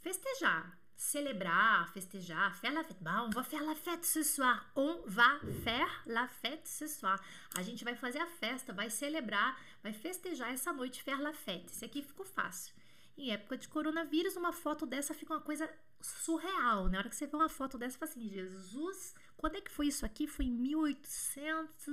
[0.00, 0.78] Festejar.
[0.96, 3.02] Celebrar, festejar, faire la fête.
[3.02, 4.72] Bah, on va faire la fête ce soir.
[4.74, 7.22] On va faire la fête ce soir.
[7.58, 11.70] A gente vai fazer a festa, vai celebrar, vai festejar essa noite, faire la fête.
[11.70, 12.72] Esse aqui ficou fácil.
[13.18, 15.68] Em época de coronavírus, uma foto dessa fica uma coisa
[16.00, 16.84] surreal.
[16.84, 16.98] Na né?
[16.98, 20.04] hora que você vê uma foto dessa, fala assim: Jesus, quando é que foi isso
[20.04, 20.26] aqui?
[20.26, 21.86] Foi em 1800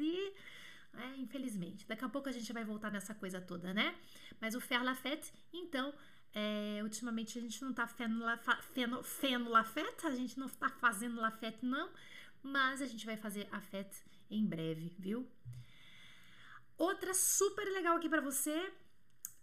[0.00, 0.32] e.
[0.94, 1.86] É, infelizmente.
[1.86, 3.96] Daqui a pouco a gente vai voltar nessa coisa toda, né?
[4.40, 5.94] Mas o Fer Lafette, então,
[6.34, 8.24] é, ultimamente a gente não tá feno
[9.48, 11.90] Lafette, a gente não tá fazendo Lafette, não.
[12.42, 15.28] Mas a gente vai fazer a fête em breve, viu?
[16.76, 18.72] Outra super legal aqui para você.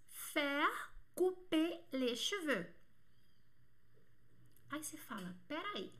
[0.10, 2.66] Faire couper les cheveux.
[4.70, 5.94] Aí você fala, peraí.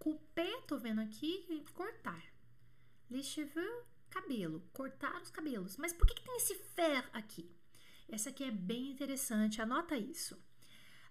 [0.00, 2.24] Couper, tô vendo aqui, cortar.
[3.10, 4.62] Les cheveux, cabelo.
[4.72, 5.76] Cortar os cabelos.
[5.76, 7.54] Mas por que, que tem esse faire aqui?
[8.08, 10.34] Essa aqui é bem interessante, anota isso.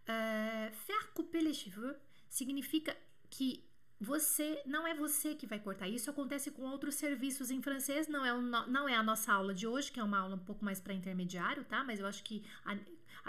[0.03, 1.95] Uh, faire couper les cheveux
[2.27, 2.97] significa
[3.29, 3.69] que
[4.01, 5.87] você não é você que vai cortar.
[5.87, 8.07] Isso acontece com outros serviços em francês.
[8.07, 8.33] Não é,
[8.67, 10.93] não é a nossa aula de hoje, que é uma aula um pouco mais para
[10.93, 11.83] intermediário, tá?
[11.83, 12.75] Mas eu acho que a,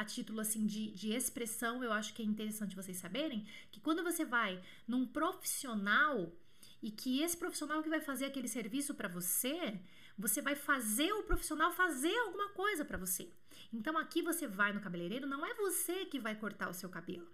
[0.00, 4.02] a título assim de, de expressão, eu acho que é interessante vocês saberem que quando
[4.02, 4.58] você vai
[4.88, 6.32] num profissional
[6.82, 9.78] e que esse profissional que vai fazer aquele serviço para você,
[10.16, 13.30] você vai fazer o profissional fazer alguma coisa para você.
[13.70, 17.28] Então aqui você vai no cabeleireiro, não é você que vai cortar o seu cabelo.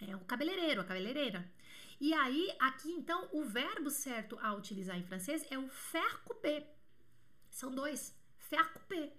[0.00, 1.48] É o cabeleireiro, a cabeleireira.
[2.00, 6.66] E aí, aqui então, o verbo certo a utilizar em francês é o faire couper.
[7.50, 8.16] São dois.
[8.38, 9.12] Faire couper.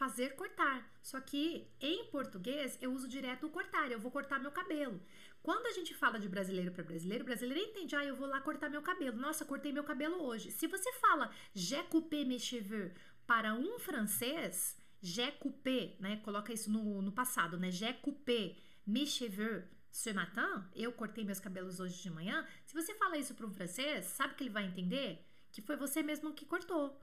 [0.00, 0.90] Fazer cortar.
[1.02, 3.92] Só que em português eu uso direto o cortar.
[3.92, 4.98] Eu vou cortar meu cabelo.
[5.42, 8.40] Quando a gente fala de brasileiro para brasileiro, o brasileiro entende, ah, eu vou lá
[8.40, 9.18] cortar meu cabelo.
[9.18, 10.50] Nossa, cortei meu cabelo hoje.
[10.52, 12.90] Se você fala j'ai coupé mes cheveux
[13.26, 16.16] para um francês, j'ai coupé, né?
[16.24, 17.70] Coloca isso no, no passado, né?
[17.70, 22.46] J'ai coupé mes cheveux ce matin, eu cortei meus cabelos hoje de manhã.
[22.64, 25.26] Se você fala isso para um francês, sabe que ele vai entender?
[25.52, 26.98] Que foi você mesmo que cortou.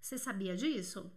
[0.00, 1.12] Você sabia disso?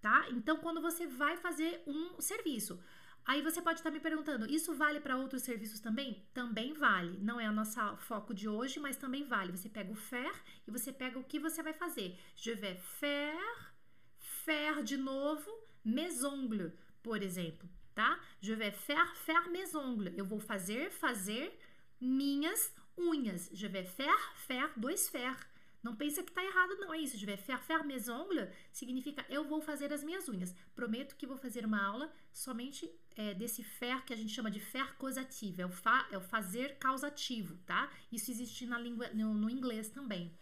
[0.00, 0.26] Tá?
[0.30, 2.80] Então, quando você vai fazer um serviço,
[3.26, 6.26] Aí você pode estar me perguntando, isso vale para outros serviços também?
[6.32, 7.18] Também vale.
[7.18, 9.52] Não é o nosso foco de hoje, mas também vale.
[9.52, 10.34] Você pega o faire
[10.66, 12.18] e você pega o que você vai fazer.
[12.34, 13.72] Je vais faire,
[14.18, 15.50] faire de novo,
[15.84, 18.18] mes ongles, por exemplo, tá?
[18.40, 20.16] Je vais faire, faire mes ongles.
[20.16, 21.56] Eu vou fazer, fazer
[22.00, 23.50] minhas unhas.
[23.52, 25.36] Je vais faire, faire, dois faire.
[25.82, 27.16] Não pensa que tá errado, não é isso.
[27.16, 30.54] Je vais faire, faire mes ongles significa eu vou fazer as minhas unhas.
[30.74, 34.60] Prometo que vou fazer uma aula somente é, desse faire que a gente chama de
[34.60, 37.90] faire causativo, é o, fa, é o fazer causativo, tá?
[38.12, 40.34] Isso existe na língua, no, no inglês também.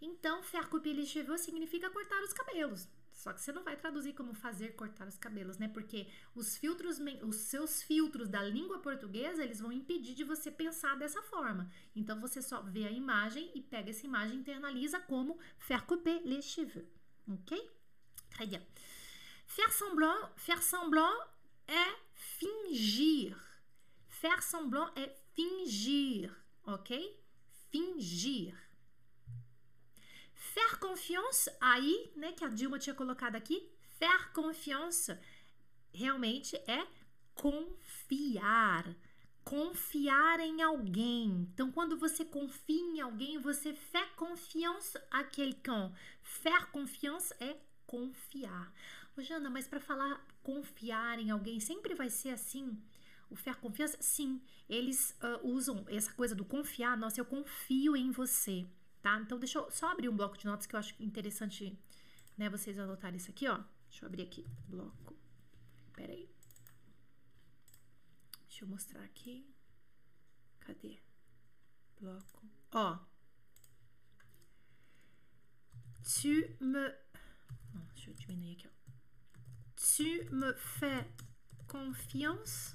[0.00, 2.88] Então, faire couper les cheveux significa cortar os cabelos.
[3.18, 5.66] Só que você não vai traduzir como fazer cortar os cabelos, né?
[5.66, 10.96] Porque os filtros, os seus filtros da língua portuguesa, eles vão impedir de você pensar
[10.96, 11.68] dessa forma.
[11.96, 16.22] Então você só vê a imagem e pega essa imagem e internaliza como faire couper
[16.24, 16.86] les cheveux.
[17.26, 17.58] OK?
[18.30, 18.64] Très bien.
[19.48, 21.18] Faire semblant, faire semblant
[21.66, 23.36] é fingir.
[24.06, 26.32] Faire semblant é fingir,
[26.64, 27.20] OK?
[27.72, 28.67] Fingir.
[30.58, 35.16] Faire confiance, aí, né, que a Dilma tinha colocado aqui, faire confiance
[35.92, 36.84] realmente é
[37.32, 38.92] confiar.
[39.44, 41.48] Confiar em alguém.
[41.54, 45.92] Então, quando você confia em alguém, você fait confiance à quelqu'un.
[46.22, 48.74] Faire confiance é confiar.
[49.16, 52.76] Ô, Jana, mas para falar confiar em alguém, sempre vai ser assim?
[53.30, 53.96] O faire confiance?
[54.00, 56.96] Sim, eles uh, usam essa coisa do confiar.
[56.96, 58.66] Nossa, eu confio em você
[59.02, 59.18] tá?
[59.20, 61.78] Então, deixa eu só abrir um bloco de notas que eu acho interessante,
[62.36, 63.62] né, vocês anotarem isso aqui, ó.
[63.88, 65.16] Deixa eu abrir aqui, bloco.
[65.94, 66.28] Pera aí.
[68.48, 69.48] Deixa eu mostrar aqui.
[70.60, 70.98] Cadê?
[72.00, 72.46] Bloco.
[72.72, 72.98] Ó.
[76.02, 76.28] Tu
[76.60, 76.88] me...
[77.72, 78.78] Não, deixa eu diminuir aqui, ó.
[79.76, 81.06] Tu me fais
[81.66, 82.74] confiance?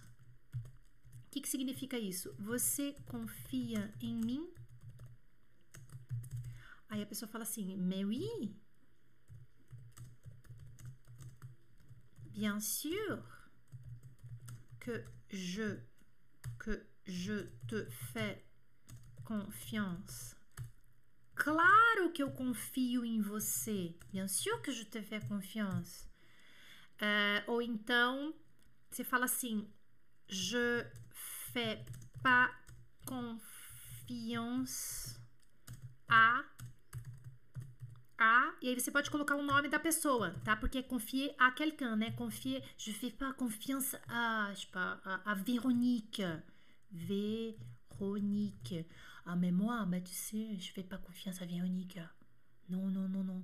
[1.25, 2.33] O que, que significa isso?
[2.39, 4.53] Você confia em mim?
[6.93, 8.55] Aí a pessoa fala assim, mais oui,
[12.29, 13.23] bien sûr
[14.79, 15.79] que je
[16.59, 18.43] que je te fais
[19.23, 20.35] confiance.
[21.33, 23.97] Claro que eu confio em você.
[24.11, 26.07] Bien sûr que je te fais confiance.
[27.01, 28.35] Uh, ou então,
[28.91, 29.67] você fala assim,
[30.27, 30.85] je
[31.51, 31.83] fais
[32.21, 32.55] pas
[33.07, 34.43] confiance
[36.07, 36.45] a,
[38.63, 40.55] e aí você pode colocar o nome da pessoa, tá?
[40.55, 42.11] Porque confie a quelqu'un, né?
[42.11, 46.23] Confie, je fais pas confiance a, tipo, a, a Véronique.
[46.89, 48.85] Véronique.
[49.25, 51.99] Ah, mais moi, bah, tu sais, je fais pas confiance à Véronique.
[52.69, 53.43] Non, non, non, non.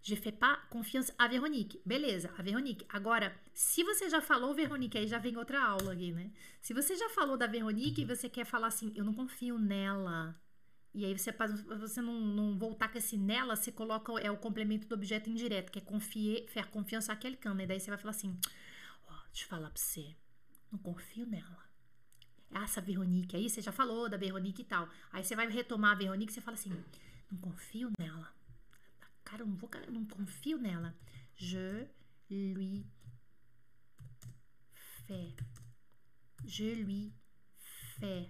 [0.00, 1.80] Je fais pas confiance à Veronique.
[1.84, 2.86] Beleza, a Veronique.
[2.90, 6.30] Agora, se você já falou Veronique, aí já vem outra aula aqui, né?
[6.60, 10.40] Se você já falou da Veronique e você quer falar assim, eu não confio nela,
[10.94, 11.32] e aí você,
[11.76, 15.72] você não, não voltar com esse nela, você coloca é o complemento do objeto indireto,
[15.72, 17.60] que é confier, faire confiança àquele cano.
[17.60, 18.38] E daí você vai falar assim:
[19.08, 20.14] Ó, oh, deixa eu falar pra você,
[20.70, 21.64] não confio nela.
[22.52, 24.88] Essa Veronique aí, você já falou da Veronique e tal.
[25.10, 26.70] Aí você vai retomar a Veronique e você fala assim:
[27.28, 28.32] não confio nela.
[29.24, 30.96] Cara, eu não vou, não confio nela.
[31.34, 31.88] Je
[32.30, 32.86] lui
[35.08, 35.34] fais.
[36.44, 37.12] Je lui
[37.98, 38.28] fais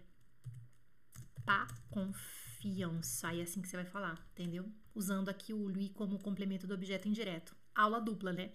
[1.45, 3.29] pas confiance confiança.
[3.29, 4.73] Aí é assim que você vai falar, entendeu?
[4.95, 7.55] Usando aqui o lui como complemento do objeto indireto.
[7.75, 8.53] Aula dupla, né?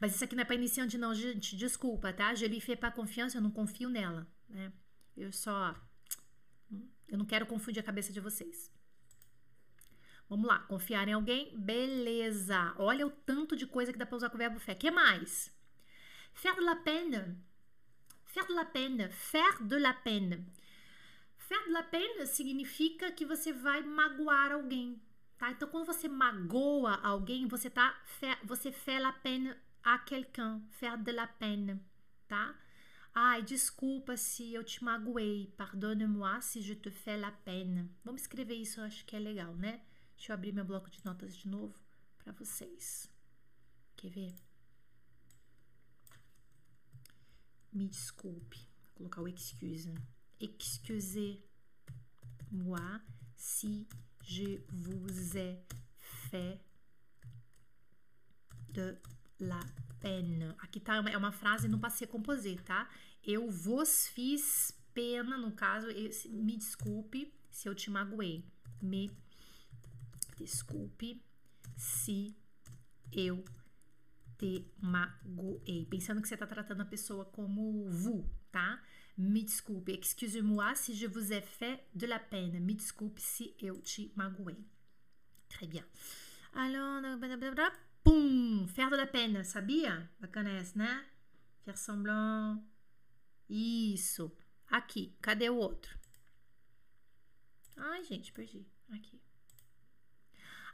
[0.00, 1.56] Mas isso aqui não é para iniciante, não, gente.
[1.56, 2.34] Desculpa, tá?
[2.34, 4.72] Je lui fais pas confiança, eu não confio nela, né?
[5.16, 5.74] Eu só.
[7.08, 8.70] Eu não quero confundir a cabeça de vocês.
[10.28, 12.74] Vamos lá, confiar em alguém, beleza.
[12.78, 14.78] Olha o tanto de coisa que dá para usar com o verbo faire.
[14.78, 15.50] que mais?
[16.32, 17.36] Faire de la peine.
[18.26, 19.10] Faire de la peine.
[19.10, 20.46] Faire de la peine.
[21.50, 25.02] Faire la peine significa que você vai magoar alguém,
[25.36, 25.50] tá?
[25.50, 28.00] Então, quando você magoa alguém, você tá
[28.44, 31.80] você fait la peine à quelqu'un, faire de la peine,
[32.28, 32.56] tá?
[33.12, 35.52] Ai, desculpa se eu te magoei.
[35.56, 37.90] Pardonne-moi si je te fais la peine.
[38.04, 39.82] Vamos escrever isso, eu acho que é legal, né?
[40.16, 41.74] Deixa eu abrir meu bloco de notas de novo
[42.16, 43.10] para vocês.
[43.96, 44.34] Quer ver?
[47.72, 48.68] Me desculpe.
[48.84, 49.92] Vou colocar o excuse.
[50.40, 51.40] Excusez-moi
[53.36, 53.86] si
[54.22, 55.62] je vous ai
[55.98, 56.60] fait
[58.70, 58.96] de
[59.38, 59.60] la
[60.00, 60.54] peine.
[60.60, 62.88] Aqui tá, é uma frase no passé composé, tá?
[63.22, 65.88] Eu vos fiz pena, no caso,
[66.30, 68.44] me desculpe se eu te magoei.
[68.80, 69.10] Me
[70.38, 71.22] desculpe
[71.76, 72.34] se
[73.12, 73.44] eu
[74.38, 75.84] te magoei.
[75.86, 78.82] Pensando que você tá tratando a pessoa como vous, tá?
[79.20, 82.66] Me desculpe, excuse-moi si je vous ai fait de la peine.
[82.66, 84.56] Desculpe si eu te magoei.
[85.50, 85.84] Très bien.
[86.54, 87.02] Alors,
[88.02, 90.08] pum, faire de la peine, sabia?
[90.20, 91.04] Bacana essa, né?
[91.66, 92.64] Faire semblant.
[93.50, 94.32] Isso.
[94.70, 95.98] Aqui, cadê o outro?
[97.76, 98.66] Ai, gente, perdi.
[98.88, 99.20] Aqui.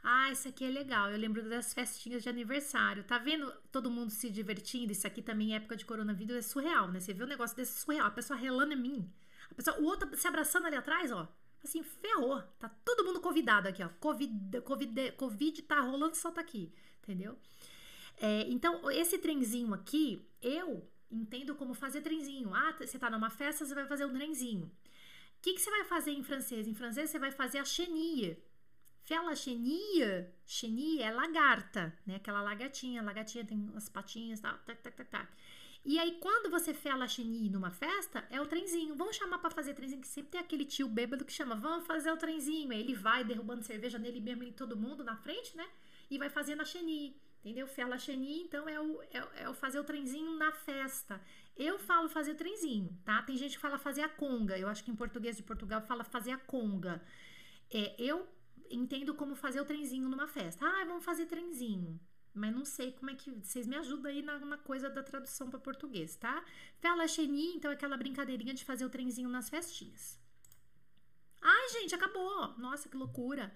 [0.03, 1.09] Ah, isso aqui é legal.
[1.11, 3.03] Eu lembro das festinhas de aniversário.
[3.03, 4.91] Tá vendo todo mundo se divertindo?
[4.91, 6.99] Isso aqui também, época de coronavírus, é surreal, né?
[6.99, 8.07] Você vê um negócio desse surreal.
[8.07, 9.13] A pessoa relando em mim.
[9.51, 11.27] A pessoa, o outro se abraçando ali atrás, ó.
[11.63, 12.41] assim, ferrou.
[12.59, 13.89] Tá todo mundo convidado aqui, ó.
[13.99, 16.73] Covid, Covid, Covid tá rolando, só tá aqui,
[17.03, 17.37] entendeu?
[18.19, 22.53] É, então, esse trenzinho aqui, eu entendo como fazer trenzinho.
[22.53, 24.65] Ah, você tá numa festa, você vai fazer um trenzinho.
[24.65, 26.67] O que, que você vai fazer em francês?
[26.67, 28.37] Em francês, você vai fazer a chenille.
[29.07, 32.17] Fela chenille, chenille é lagarta, né?
[32.17, 35.29] Aquela lagartinha, lagartinha tem as patinhas, tal, tac, tac, tac.
[35.85, 38.93] E aí, quando você fela chenille numa festa, é o trenzinho.
[38.95, 42.11] Vamos chamar para fazer trenzinho, que sempre tem aquele tio bêbado que chama, vamos fazer
[42.11, 42.69] o trenzinho.
[42.73, 45.65] Aí ele vai derrubando cerveja nele mesmo e todo mundo na frente, né?
[46.11, 47.15] E vai fazendo a chenille.
[47.39, 47.65] Entendeu?
[47.65, 51.21] Fela chenille, então, é o, é, é, o fazer o trenzinho na festa.
[51.55, 53.23] Eu falo fazer o trenzinho, tá?
[53.23, 54.59] Tem gente que fala fazer a conga.
[54.59, 57.01] Eu acho que em português de Portugal fala fazer a conga.
[57.71, 58.27] É, eu
[58.71, 60.65] entendo como fazer o trenzinho numa festa.
[60.65, 61.99] Ah, vamos fazer trenzinho.
[62.33, 63.31] Mas não sei como é que.
[63.31, 66.43] Vocês me ajudam aí na, na coisa da tradução para português, tá?
[66.79, 70.19] Fela chenille, então, é aquela brincadeirinha de fazer o trenzinho nas festinhas.
[71.41, 72.53] Ai, gente, acabou!
[72.57, 73.53] Nossa, que loucura!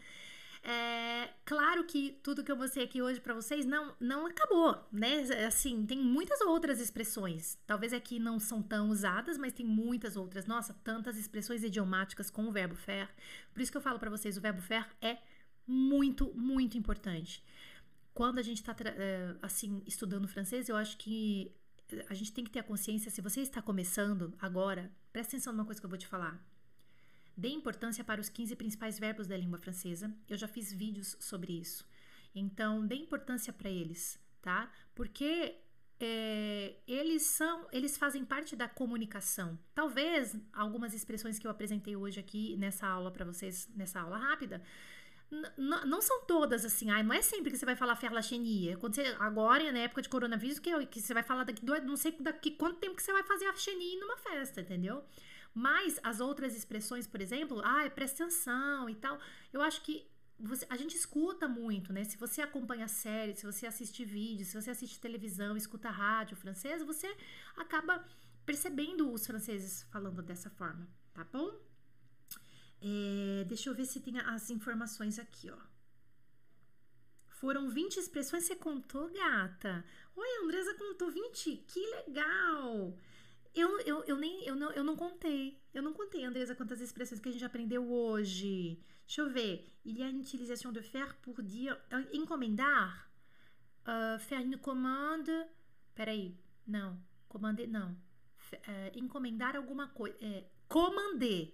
[0.64, 5.22] É, claro que tudo que eu mostrei aqui hoje para vocês não, não acabou, né?
[5.46, 7.58] Assim, tem muitas outras expressões.
[7.66, 10.46] Talvez aqui não são tão usadas, mas tem muitas outras.
[10.46, 13.10] Nossa, tantas expressões idiomáticas com o verbo faire.
[13.54, 15.18] Por isso que eu falo para vocês, o verbo faire é
[15.66, 17.44] muito, muito importante.
[18.14, 21.52] Quando a gente está é, assim estudando francês, eu acho que
[22.08, 23.10] a gente tem que ter a consciência.
[23.10, 26.40] Se você está começando agora, presta atenção numa coisa que eu vou te falar.
[27.36, 30.14] Dê importância para os 15 principais verbos da língua francesa.
[30.30, 31.88] Eu já fiz vídeos sobre isso.
[32.34, 34.72] Então, dê importância para eles, tá?
[34.96, 35.56] Porque
[36.00, 39.58] é, eles são, eles fazem parte da comunicação.
[39.76, 44.62] Talvez algumas expressões que eu apresentei hoje aqui nessa aula para vocês, nessa aula rápida,
[45.58, 48.76] não são todas assim, ai, não é sempre que você vai falar ferlachenia.
[48.78, 52.12] Quando você, agora, na época de coronavírus, que, que você vai falar daqui, não sei
[52.20, 55.04] daqui quanto tempo que você vai fazer a chenie numa festa, entendeu?
[55.54, 59.20] Mas as outras expressões, por exemplo, ah, presta atenção e tal,
[59.52, 62.04] eu acho que você, a gente escuta muito, né?
[62.04, 66.86] Se você acompanha séries, se você assiste vídeos, se você assiste televisão, escuta rádio francesa,
[66.86, 67.16] você
[67.56, 68.04] acaba
[68.46, 71.60] percebendo os franceses falando dessa forma, tá bom?
[72.82, 75.58] É, deixa eu ver se tem as informações aqui, ó.
[77.28, 79.84] Foram 20 expressões, você contou, gata?
[80.16, 81.58] Oi, Andresa contou 20?
[81.68, 82.96] Que legal!
[83.54, 85.62] Eu, eu, eu nem eu não, eu não contei.
[85.74, 88.80] Eu não contei, Andresa, quantas expressões que a gente aprendeu hoje.
[89.06, 89.68] Deixa eu ver.
[89.84, 93.12] Il y a une utilisation de faire pour dire uh, encomendar.
[93.86, 95.32] Uh, faire une commande.
[95.94, 96.38] Peraí.
[96.66, 96.98] Não.
[97.28, 97.92] Commander, não.
[97.92, 100.16] Uh, encomendar alguma coisa.
[100.22, 101.54] É, commander.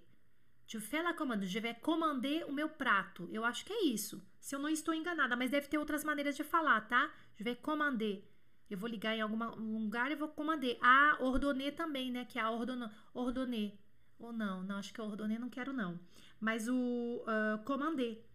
[0.68, 1.48] Je fais la commande.
[1.48, 3.28] Je vais commander o meu prato.
[3.32, 4.22] Eu acho que é isso.
[4.40, 7.12] Se eu não estou enganada, mas deve ter outras maneiras de falar, tá?
[7.36, 8.24] Je vais commander.
[8.70, 9.38] Eu vou ligar em algum
[9.80, 10.76] lugar e vou comandar.
[10.82, 12.26] A ordonê também, né?
[12.26, 13.74] Que é a ordon, ordonê.
[14.20, 16.00] Ou não, não, acho que a ordonê não quero não.
[16.40, 18.28] Mas o uh.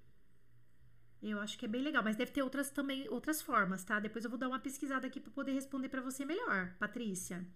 [1.23, 4.01] Eu acho que é bem legal, mas deve ter outras também, outras formas, tá?
[4.01, 7.47] Depois eu vou dar uma pesquisada aqui para poder responder para você melhor, Patrícia.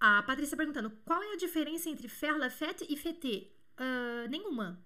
[0.00, 3.52] A Patrícia perguntando: qual é a diferença entre faire la fête e fêter?
[3.78, 4.82] Uh, nenhuma.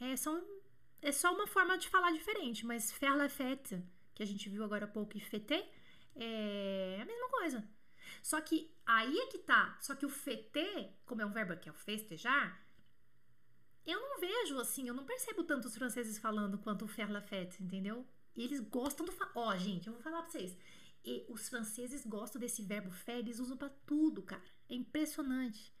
[0.00, 0.60] É um,
[1.00, 3.82] é só uma forma de falar diferente, mas faire la fête
[4.14, 5.66] que a gente viu agora há pouco, e fêter,
[6.14, 7.68] é a mesma coisa.
[8.22, 9.76] Só que aí é que tá.
[9.80, 12.64] Só que o fêter, como é um verbo que é o festejar,
[13.86, 17.20] eu não vejo assim, eu não percebo tanto os franceses falando quanto o faire la
[17.20, 18.06] fête, entendeu?
[18.34, 19.12] E eles gostam do.
[19.34, 20.56] Ó, oh, gente, eu vou falar pra vocês.
[21.04, 24.42] E os franceses gostam desse verbo faire, eles usam para tudo, cara.
[24.70, 25.72] É impressionante.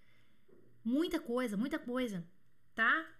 [0.84, 2.28] Muita coisa, muita coisa,
[2.74, 3.10] tá?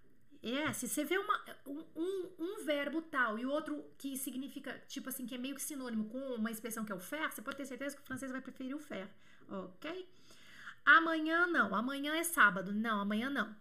[0.47, 5.25] É, se você vê uma, um, um, verbo tal e outro que significa, tipo assim,
[5.25, 7.65] que é meio que sinônimo com uma expressão que é o faire, você pode ter
[7.65, 9.09] certeza que o francês vai preferir o faire,
[9.49, 10.07] ok?
[10.85, 13.57] Amanhã não, amanhã é sábado, não, amanhã não.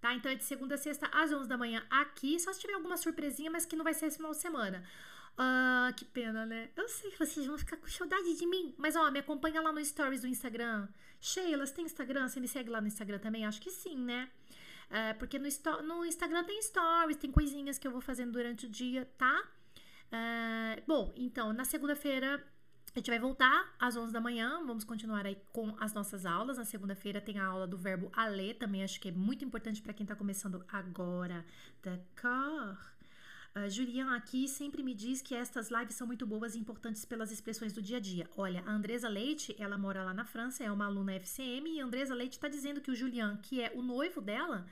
[0.00, 0.14] Tá?
[0.14, 2.96] Então é de segunda a sexta às 11 da manhã aqui, só se tiver alguma
[2.96, 4.84] surpresinha, mas que não vai ser esse final de semana.
[5.36, 6.70] Ah, que pena, né?
[6.76, 8.74] Eu sei que vocês vão ficar com saudade de mim.
[8.76, 10.88] Mas, ó, me acompanha lá no Stories do Instagram.
[11.20, 12.28] Sheila, você tem Instagram?
[12.28, 13.46] Você me segue lá no Instagram também?
[13.46, 14.28] Acho que sim, né?
[14.90, 15.48] É, porque no,
[15.82, 19.42] no, Instagram tem stories, tem coisinhas que eu vou fazendo durante o dia, tá?
[20.10, 22.42] É, bom, então, na segunda-feira
[22.94, 24.62] a gente vai voltar às 11 da manhã.
[24.66, 26.56] Vamos continuar aí com as nossas aulas.
[26.56, 29.92] Na segunda-feira tem a aula do verbo aller, também acho que é muito importante para
[29.92, 31.44] quem está começando agora.
[31.82, 32.97] D'accord?
[33.58, 37.32] Uh, Julian aqui sempre me diz que estas lives são muito boas e importantes pelas
[37.32, 38.28] expressões do dia a dia.
[38.36, 41.84] Olha, a Andresa Leite, ela mora lá na França, é uma aluna FCM, e a
[41.84, 44.66] Andresa Leite está dizendo que o Julian, que é o noivo dela,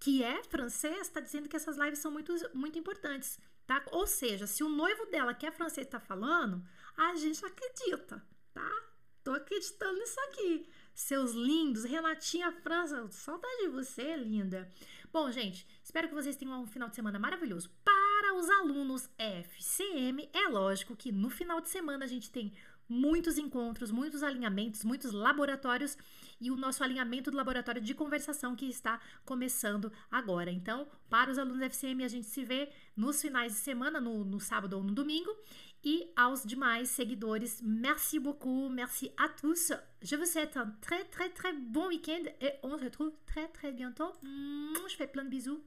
[0.00, 3.84] que é francês, está dizendo que essas lives são muito, muito importantes, tá?
[3.90, 6.64] Ou seja, se o noivo dela, que é francês, está falando,
[6.96, 8.88] a gente acredita, tá?
[9.28, 10.66] Tô acreditando nisso aqui.
[10.94, 11.84] seus lindos.
[11.84, 14.70] Renatinha França, saudade de você, linda.
[15.12, 17.70] Bom, gente, espero que vocês tenham um final de semana maravilhoso.
[17.84, 17.97] Para
[18.38, 22.52] os alunos FCM, é lógico que no final de semana a gente tem
[22.88, 25.98] muitos encontros, muitos alinhamentos, muitos laboratórios
[26.40, 30.50] e o nosso alinhamento do laboratório de conversação que está começando agora.
[30.50, 34.40] Então, para os alunos FCM, a gente se vê nos finais de semana, no, no
[34.40, 35.36] sábado ou no domingo.
[35.84, 39.72] Et aos demais seguidores, merci beaucoup, merci à tous.
[40.02, 43.72] Je vous souhaite un très très très bon week-end et on se retrouve très très
[43.72, 44.12] bientôt.
[44.22, 45.62] Je fais plein de bisous.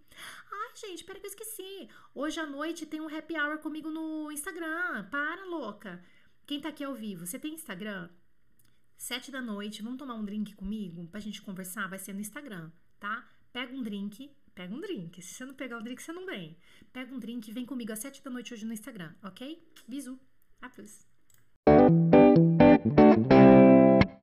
[0.52, 1.88] Ai, gente, pera que eu esqueci.
[2.14, 5.08] Hoje à noite tem um happy hour comigo no Instagram.
[5.10, 6.04] Para, louca.
[6.46, 8.10] Quem tá aqui ao vivo, você tem Instagram?
[8.98, 11.88] Sete da noite, vamos tomar um drink comigo pra gente conversar?
[11.88, 13.26] Vai ser no Instagram, tá?
[13.54, 15.22] Pega um drink, pega um drink.
[15.22, 16.58] Se você não pegar um drink, você não vem.
[16.92, 19.62] Pega um drink e vem comigo às sete da noite hoje no Instagram, ok?
[19.88, 20.18] Bisous.
[20.62, 21.06] A plus.